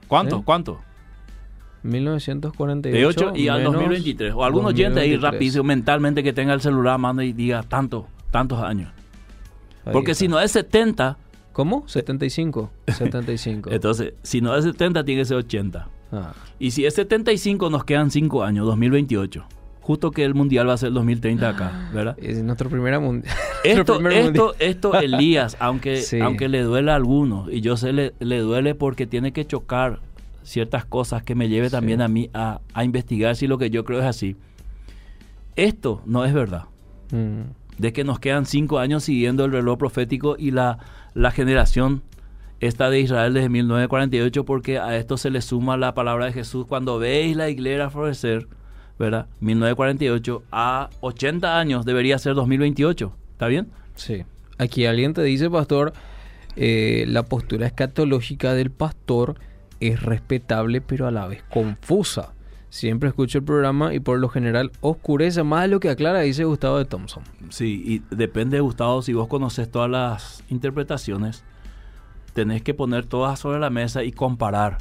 [0.07, 0.43] ¿Cuánto?
[0.43, 0.79] ¿Cuánto?
[1.83, 4.35] 1948 De 8 y al menos 2023.
[4.35, 5.23] O algún oyente ahí 2023.
[5.33, 8.91] rapidísimo mentalmente que tenga el celular a mano y diga tanto, tantos años.
[9.85, 10.21] Ahí Porque está.
[10.21, 11.17] si no es 70,
[11.53, 11.83] ¿Cómo?
[11.89, 12.71] 75.
[12.87, 13.71] 75.
[13.73, 15.89] entonces, si no es 70, tiene que ser 80.
[16.13, 19.45] Ah, Y si es 75, nos quedan 5 años, 2028.
[19.81, 22.17] Justo que el mundial va a ser el 2030 acá, ¿verdad?
[22.21, 23.35] es nuestro primera mundial.
[23.65, 26.21] Esto, esto, esto, Elías, aunque, Sí.
[26.21, 29.99] aunque le duele a algunos, y yo sé le, le duele porque tiene que chocar
[30.49, 31.73] ciertas cosas que me lleve Sí.
[31.73, 34.37] también a mí a, a investigar si lo que yo creo es así.
[35.57, 36.65] Esto no es verdad.
[37.13, 37.43] Mm,
[37.79, 40.79] De que nos quedan cinco años siguiendo el reloj profético y la,
[41.15, 42.03] la generación
[42.61, 46.67] esta de Israel desde 1948, porque a esto se le suma la palabra de Jesús.
[46.67, 48.49] Cuando veis la iglesia florecer,
[48.99, 49.27] ¿verdad?
[49.41, 53.13] 1948 a 80 años debería ser 2028.
[53.33, 53.69] ¿Está bien?
[53.95, 54.25] sí.
[54.61, 55.93] Aquí alguien te dice, pastor,
[56.57, 59.37] eh, la postura escatológica del pastor
[59.81, 62.33] es respetable, pero a la vez confusa.
[62.71, 66.45] Siempre escucho el programa y por lo general oscurece más de lo que aclara, dice
[66.45, 67.23] Gustavo de Thompson.
[67.49, 71.45] Sí, y depende, Gustavo, si vos conoces todas las interpretaciones,
[72.35, 74.79] tenés que poner todas sobre la mesa y comparar.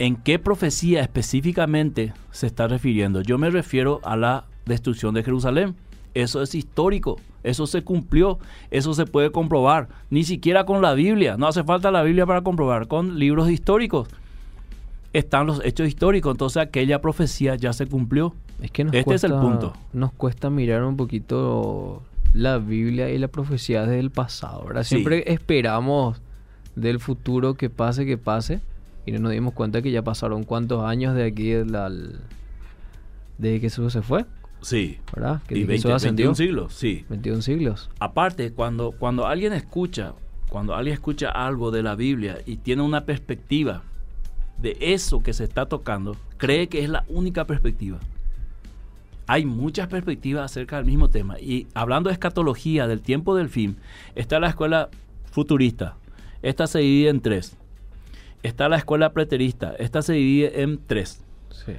[0.00, 3.20] ¿En qué profecía específicamente se está refiriendo?
[3.20, 5.76] Yo me refiero a la destrucción de Jerusalén.
[6.14, 8.38] Eso es histórico, eso se cumplió,
[8.70, 9.88] eso se puede comprobar.
[10.10, 14.08] Ni siquiera con la Biblia, no hace falta la Biblia para comprobar, con libros históricos.
[15.12, 18.34] Están los hechos históricos, entonces aquella profecía ya se cumplió.
[18.60, 19.72] Es que nos Este es cuesta, el punto.
[19.92, 22.02] Nos cuesta mirar un poquito
[22.32, 24.82] la Biblia y la profecía del pasado, ¿verdad?
[24.82, 24.96] Sí.
[24.96, 26.20] Siempre esperamos
[26.76, 28.60] del futuro que pase, que pase,
[29.06, 33.54] y no nos dimos cuenta que ya pasaron cuántos años de aquí de, la, de
[33.54, 34.26] que Jesús se fue,
[34.62, 34.98] Sí.
[35.14, 35.42] ¿verdad?
[35.46, 36.26] Que Y Jesús 20, ascendió.
[36.26, 37.04] 21 siglos, sí.
[37.08, 37.90] 21 siglos.
[37.98, 40.14] Aparte, cuando, cuando alguien escucha,
[40.48, 43.82] cuando alguien escucha algo de la Biblia y tiene una perspectiva
[44.58, 47.98] de eso que se está tocando, cree que es la única perspectiva.
[49.26, 51.38] Hay muchas perspectivas acerca del mismo tema.
[51.38, 53.76] Y hablando de escatología, del tiempo del fin,
[54.16, 54.90] está la escuela
[55.30, 55.96] futurista.
[56.42, 57.56] Esta se divide en tres.
[58.42, 59.74] Está la escuela preterista.
[59.78, 61.22] Esta se divide en tres.
[61.50, 61.74] Sí.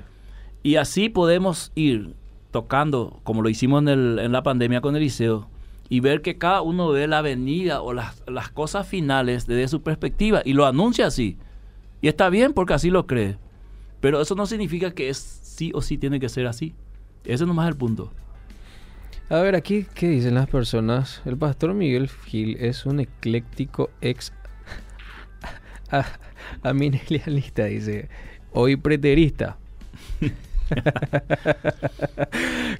[0.64, 2.16] Y así podemos ir
[2.52, 5.50] tocando, como lo hicimos en, el- en la pandemia con Eliseo,
[5.90, 9.82] y ver que cada uno ve la venida o las, las cosas finales desde su
[9.82, 11.38] perspectiva y lo anuncia así.
[12.02, 13.38] Y está bien porque así lo cree.
[14.00, 16.74] Pero eso no significa que es sí o sí tiene que ser así.
[17.26, 18.12] Ese nomás es el punto.
[19.30, 21.22] A ver, aquí, ¿qué dicen las personas?
[21.26, 24.34] El pastor Miguel Gil es un ecléctico ex
[25.92, 26.06] a,
[26.64, 28.10] aminelialista, dice.
[28.54, 29.58] Hoy preterista.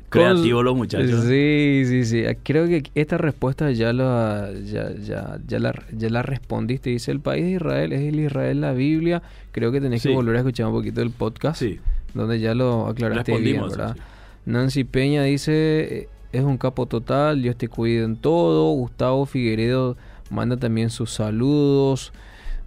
[0.10, 1.26] Creativo los muchachos.
[1.26, 2.24] Sí, sí, sí.
[2.44, 6.90] Creo que esta respuesta ya la, ya, ya, ya la, ya la respondiste.
[6.90, 9.22] Dice, el país de Israel es el Israel la Biblia.
[9.52, 10.10] Creo que tenés Sí.
[10.10, 11.60] que volver a escuchar un poquito el podcast.
[11.60, 11.80] Sí.
[12.14, 13.96] Donde ya lo aclaraste bien, ¿verdad?
[13.96, 14.02] sí.
[14.46, 18.72] Nancy Peña dice, eh, es un capo total, Dios te cuide en todo.
[18.74, 19.98] Gustavo Figueredo
[20.30, 22.12] manda también sus saludos.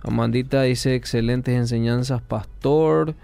[0.03, 3.14] Amandita dice, excelentes enseñanzas, pastor.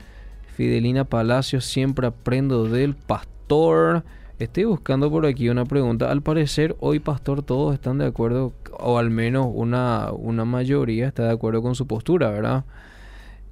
[0.65, 4.05] Fidelina Palacio, siempre aprendo del pastor.
[4.39, 6.11] Estoy buscando por aquí una pregunta.
[6.11, 11.23] Al parecer, hoy, pastor, todos están de acuerdo, o al menos una, una mayoría está
[11.25, 12.67] de acuerdo con su postura, ¿verdad?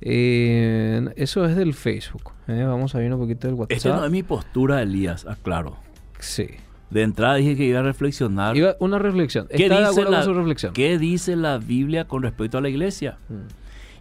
[0.02, 2.32] Eh, eso es del Facebook.
[2.46, 2.64] ¿eh?
[2.64, 3.72] Vamos a ver un poquito del WhatsApp.
[3.78, 5.78] Esta no es mi postura, Elías, aclaro.
[6.18, 6.46] Sí.
[6.90, 8.54] De entrada dije que iba a reflexionar.
[8.54, 9.46] Iba- una reflexión.
[9.48, 10.72] ¿Qué ¿Está de dice, la, con su reflexión?
[10.74, 13.16] ¿Qué dice la Biblia con respecto a la iglesia?
[13.30, 13.48] Mm.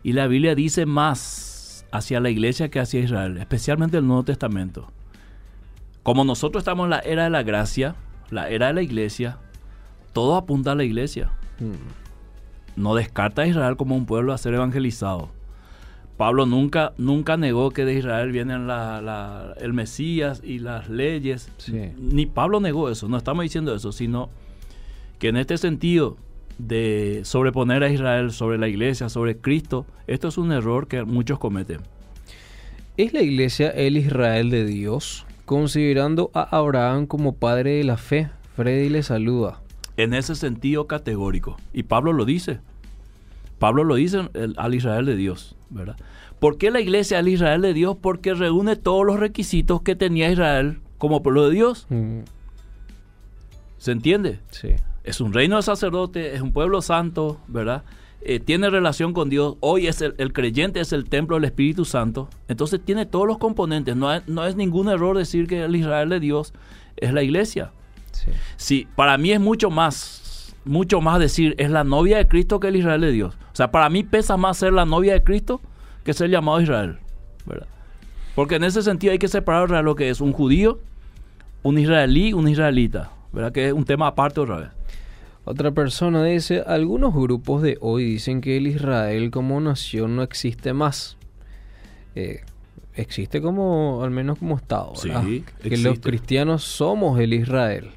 [0.04, 1.54] Y la Biblia dice más
[1.92, 4.92] hacia la iglesia que hacia Israel, especialmente el Nuevo Testamento.
[6.04, 7.96] Como nosotros estamos en la era de la gracia,
[8.30, 9.38] la era de la iglesia,
[10.14, 11.32] todo apunta a la iglesia.
[11.60, 12.80] Mm.
[12.82, 15.30] No descarta a Israel como un pueblo a ser evangelizado.
[16.18, 21.52] Pablo nunca, nunca negó que de Israel vienen la- la- el Mesías y las leyes.
[21.58, 21.92] Sí.
[21.98, 24.30] Ni Pablo negó eso, no estamos diciendo eso, sino
[25.20, 26.18] que en este sentido
[26.58, 31.40] de sobreponer a Israel sobre la iglesia, sobre Cristo, esto es un error que muchos
[31.40, 31.82] cometen.
[32.98, 35.26] ¿Es la iglesia el Israel de Dios?
[35.46, 39.62] Considerando a Abraham como padre de la fe, Freddy le saluda.
[39.98, 41.58] En ese sentido categórico.
[41.74, 42.60] Y Pablo lo dice.
[43.60, 45.96] Pablo lo dice el- al Israel de Dios, ¿verdad?
[46.40, 47.98] ¿Por qué la iglesia al Israel de Dios?
[48.00, 51.88] Porque reúne todos los requisitos que tenía Israel como pueblo de Dios.
[51.90, 52.20] Mm,
[53.78, 54.40] ¿Se entiende?
[54.52, 54.70] Sí.
[55.08, 57.84] Es un reino de sacerdote, es un pueblo santo, ¿verdad?
[58.20, 59.56] Eh, tiene relación con Dios.
[59.62, 62.28] Hoy es el, el creyente es el templo del Espíritu Santo.
[62.50, 63.96] Entonces tiene todos los componentes.
[63.96, 66.54] No es, no es ningún error decir que el Israel de Dios
[66.98, 67.72] es la iglesia.
[68.12, 68.32] Sí.
[68.58, 72.68] Sí, para mí es mucho más, mucho más decir es la novia de Cristo que
[72.68, 73.38] el Israel de Dios.
[73.54, 75.62] O sea, para mí pesa más ser la novia de Cristo
[76.04, 76.98] que ser llamado Israel,
[77.46, 77.68] ¿verdad?
[78.36, 80.80] Porque en ese sentido hay que separar lo que es un judío,
[81.64, 83.54] un israelí, un israelita, ¿verdad?
[83.54, 84.77] Que es un tema aparte otra vez.
[85.48, 90.74] Otra persona dice, algunos grupos de hoy dicen que el Israel como nación no existe
[90.74, 91.16] más.
[92.16, 92.42] Eh,
[92.96, 94.92] existe como, al menos como Estado.
[95.64, 97.92] Que los cristianos somos el Israel.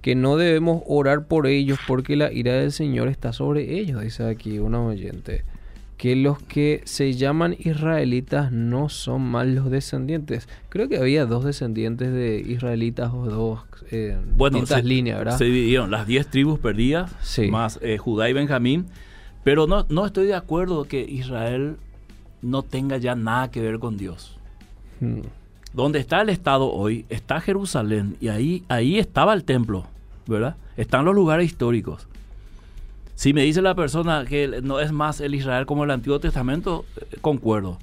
[0.00, 4.24] Que no debemos orar por ellos porque la ira del Señor está sobre ellos, dice
[4.24, 5.44] aquí una oyente.
[6.02, 10.48] Que los que se llaman israelitas no son más los descendientes.
[10.68, 13.60] Creo que había dos descendientes de israelitas o dos
[13.92, 15.38] eh, Bueno, distintas se, líneas, ¿verdad?
[15.38, 17.48] se dividieron las 10 tribus perdidas, Sí.
[17.52, 18.86] más eh, Judá y Benjamín.
[19.44, 21.76] Pero no, no estoy de acuerdo que Israel
[22.42, 24.36] no tenga ya nada que ver con Dios.
[24.98, 25.20] Mm.
[25.72, 29.86] Donde está el Estado hoy, está Jerusalén, y ahí, ahí estaba el templo,
[30.26, 30.56] ¿verdad?
[30.76, 32.08] Están los lugares históricos.
[33.14, 36.84] Si me dice la persona que no es más el Israel como el Antiguo Testamento,
[36.96, 37.78] eh, concuerdo.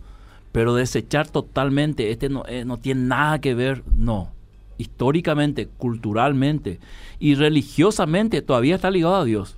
[0.51, 4.31] Pero desechar totalmente, este no, eh, no tiene nada que ver, no.
[4.77, 6.79] Históricamente, culturalmente
[7.19, 9.57] y religiosamente todavía está ligado a Dios.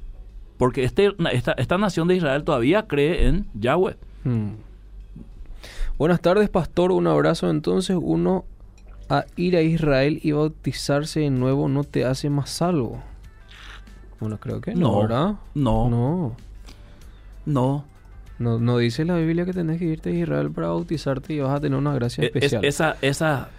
[0.57, 3.95] Porque este, esta, esta nación de Israel todavía cree en Yahweh.
[4.23, 4.49] Mm.
[5.97, 6.91] Buenas tardes, pastor.
[6.91, 7.49] Un abrazo.
[7.49, 8.45] Entonces, uno
[9.09, 13.03] a ir a Israel y bautizarse de nuevo no te hace más salvo.
[14.21, 15.35] Bueno, creo que no, No, ¿verdad?
[15.55, 15.89] no.
[15.89, 16.35] No.
[17.45, 17.85] No.
[18.39, 21.55] No, no dice la Biblia que tenés que irte a Israel para bautizarte y vas
[21.55, 22.63] a tener una gracia Es- especial.
[22.65, 23.49] esa, esa,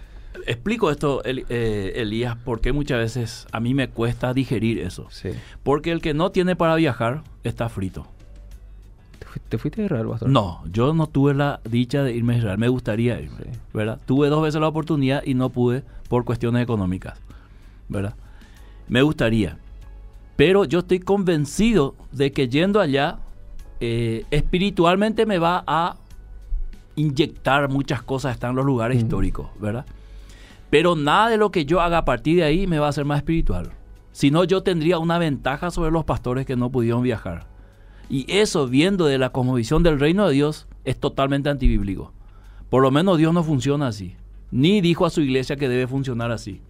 [0.45, 5.07] explico esto, El- eh, Elías, porque muchas veces a mí me cuesta digerir eso.
[5.09, 5.29] Sí.
[5.63, 8.07] Porque el que no tiene para viajar está frito.
[9.19, 10.29] ¿Te, fui- te fuiste a Israel, pastor?
[10.29, 13.59] No, yo no tuve la dicha de irme a Israel, me gustaría irme, Sí.
[13.73, 13.99] ¿verdad?
[14.05, 17.17] Tuve dos veces la oportunidad y no pude por cuestiones económicas,
[17.87, 18.15] ¿verdad?
[18.89, 19.57] Me gustaría.
[20.35, 23.19] Pero yo estoy convencido de que yendo allá,
[23.79, 25.97] eh, espiritualmente me va a
[26.95, 29.85] inyectar muchas cosas, están en los lugares históricos, ¿verdad?
[30.69, 33.05] Pero nada de lo que yo haga a partir de ahí me va a hacer
[33.05, 33.71] más espiritual.
[34.11, 37.47] Si no, yo tendría una ventaja sobre los pastores que no pudieron viajar.
[38.09, 42.13] Y eso, viendo de la cosmovisión del reino de Dios, es totalmente antibíblico.
[42.69, 44.15] Por lo menos Dios no funciona así.
[44.51, 46.61] Ni dijo a su iglesia que debe funcionar así.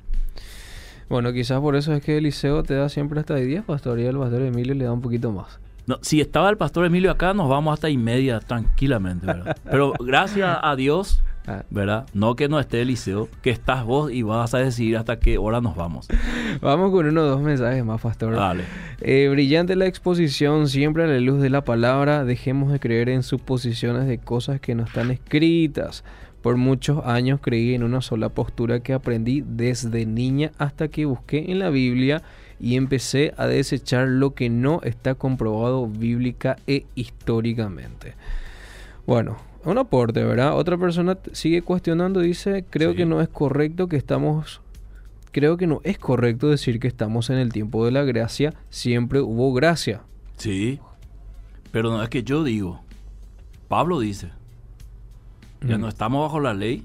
[1.09, 4.05] Bueno, quizás por eso es que Eliseo te da siempre hasta de 10, pastor, y
[4.05, 5.59] el pastor Emilio le da un poquito más.
[5.85, 9.57] No, si estaba el pastor Emilio acá, nos vamos hasta y media tranquilamente, ¿verdad?
[9.69, 11.63] Pero gracias a Dios, Ah.
[11.69, 12.05] ¿verdad?
[12.13, 15.59] No que no esté Eliseo, que estás vos y vas a decidir hasta qué hora
[15.59, 16.07] nos vamos.
[16.61, 18.33] Vamos con uno o dos mensajes más, pastor.
[18.35, 18.63] Dale.
[19.01, 22.23] Eh, brillante la exposición, siempre a la luz de la palabra.
[22.23, 26.05] Dejemos de creer en suposiciones de cosas que no están escritas.
[26.43, 31.51] Por muchos años creí en una sola postura que aprendí desde niña hasta que busqué
[31.51, 32.21] en la Biblia
[32.59, 38.15] y empecé a desechar lo que no está comprobado bíblica e históricamente.
[39.07, 40.57] Bueno, un aporte, ¿verdad?
[40.57, 42.97] Otra persona sigue cuestionando, dice, creo Sí.
[42.97, 44.61] que no es correcto que estamos
[45.31, 49.19] Creo que no es correcto decir que estamos en el tiempo de la gracia, siempre
[49.19, 50.01] hubo gracia.
[50.37, 50.79] Sí.
[51.71, 52.81] Pero no es que yo digo.
[53.67, 54.29] Pablo dice.
[55.67, 55.81] Ya Mm.
[55.81, 56.83] no estamos bajo la ley,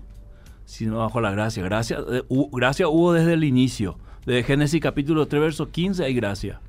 [0.64, 1.62] sino bajo la gracia.
[1.62, 3.97] Gracia, eh, hu- gracia hubo desde el inicio.
[4.26, 6.61] Desde Génesis capítulo 3, verso 15 hay gracia.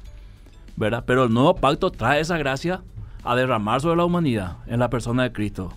[0.75, 1.03] ¿Verdad?
[1.05, 2.81] Pero el nuevo pacto trae esa gracia
[3.23, 5.73] a derramar sobre la humanidad en la persona de Cristo.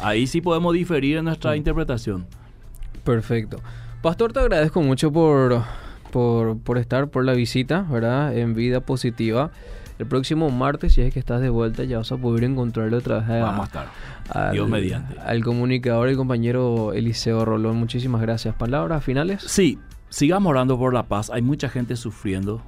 [0.00, 1.56] Ahí sí podemos diferir en nuestra Mm.
[1.56, 2.26] interpretación.
[3.04, 3.60] Perfecto.
[4.02, 5.62] Pastor, te agradezco mucho por,
[6.10, 8.36] por, por estar, por la visita, ¿verdad?
[8.36, 9.50] En Vida Positiva.
[9.98, 13.20] El próximo martes, si es que estás de vuelta, ya vas a poder encontrarle otra
[13.20, 13.86] vez a- Vamos a estar.
[14.30, 15.18] al, Dios mediante.
[15.18, 17.76] al comunicador, el compañero Eliseo Rolón.
[17.76, 18.54] Muchísimas gracias.
[18.54, 19.42] ¿Palabras finales?
[19.42, 19.78] Sí,
[20.10, 21.30] sigamos orando por la paz.
[21.30, 22.60] Hay mucha gente sufriendo.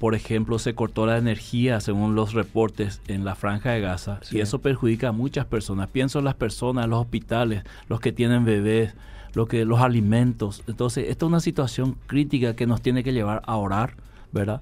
[0.00, 4.38] Por ejemplo, se cortó la energía según los reportes en la franja de Gaza Sí.
[4.38, 5.86] y eso perjudica a muchas personas.
[5.88, 8.94] Pienso en las personas, los hospitales, los que tienen bebés,
[9.34, 10.64] los, que, los alimentos.
[10.66, 13.94] Entonces, esta es una situación crítica que nos tiene que llevar a orar,
[14.32, 14.60] ¿verdad?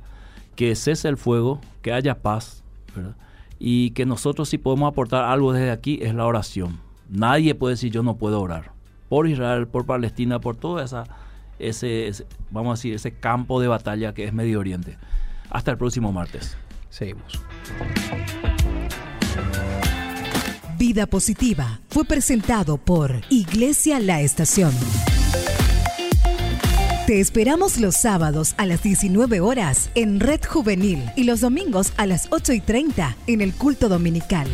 [0.56, 2.62] Que cese el fuego, que haya paz,
[2.94, 3.16] ¿verdad?
[3.58, 6.80] Y que nosotros si podemos aportar algo desde aquí es la oración.
[7.08, 8.72] Nadie puede decir yo no puedo orar.
[9.08, 11.04] Por Israel, por Palestina, por toda esa
[11.58, 14.96] ese, ese- vamos a decir, ese campo de batalla que es Medio Oriente.
[15.50, 16.56] Hasta el próximo martes.
[16.88, 17.38] Seguimos.
[20.78, 24.72] Vida Positiva fue presentado por Iglesia La Estación.
[27.10, 32.06] Te esperamos los sábados a las 19 horas en Red Juvenil y los domingos a
[32.06, 34.46] las 8 y 30 en el culto dominical.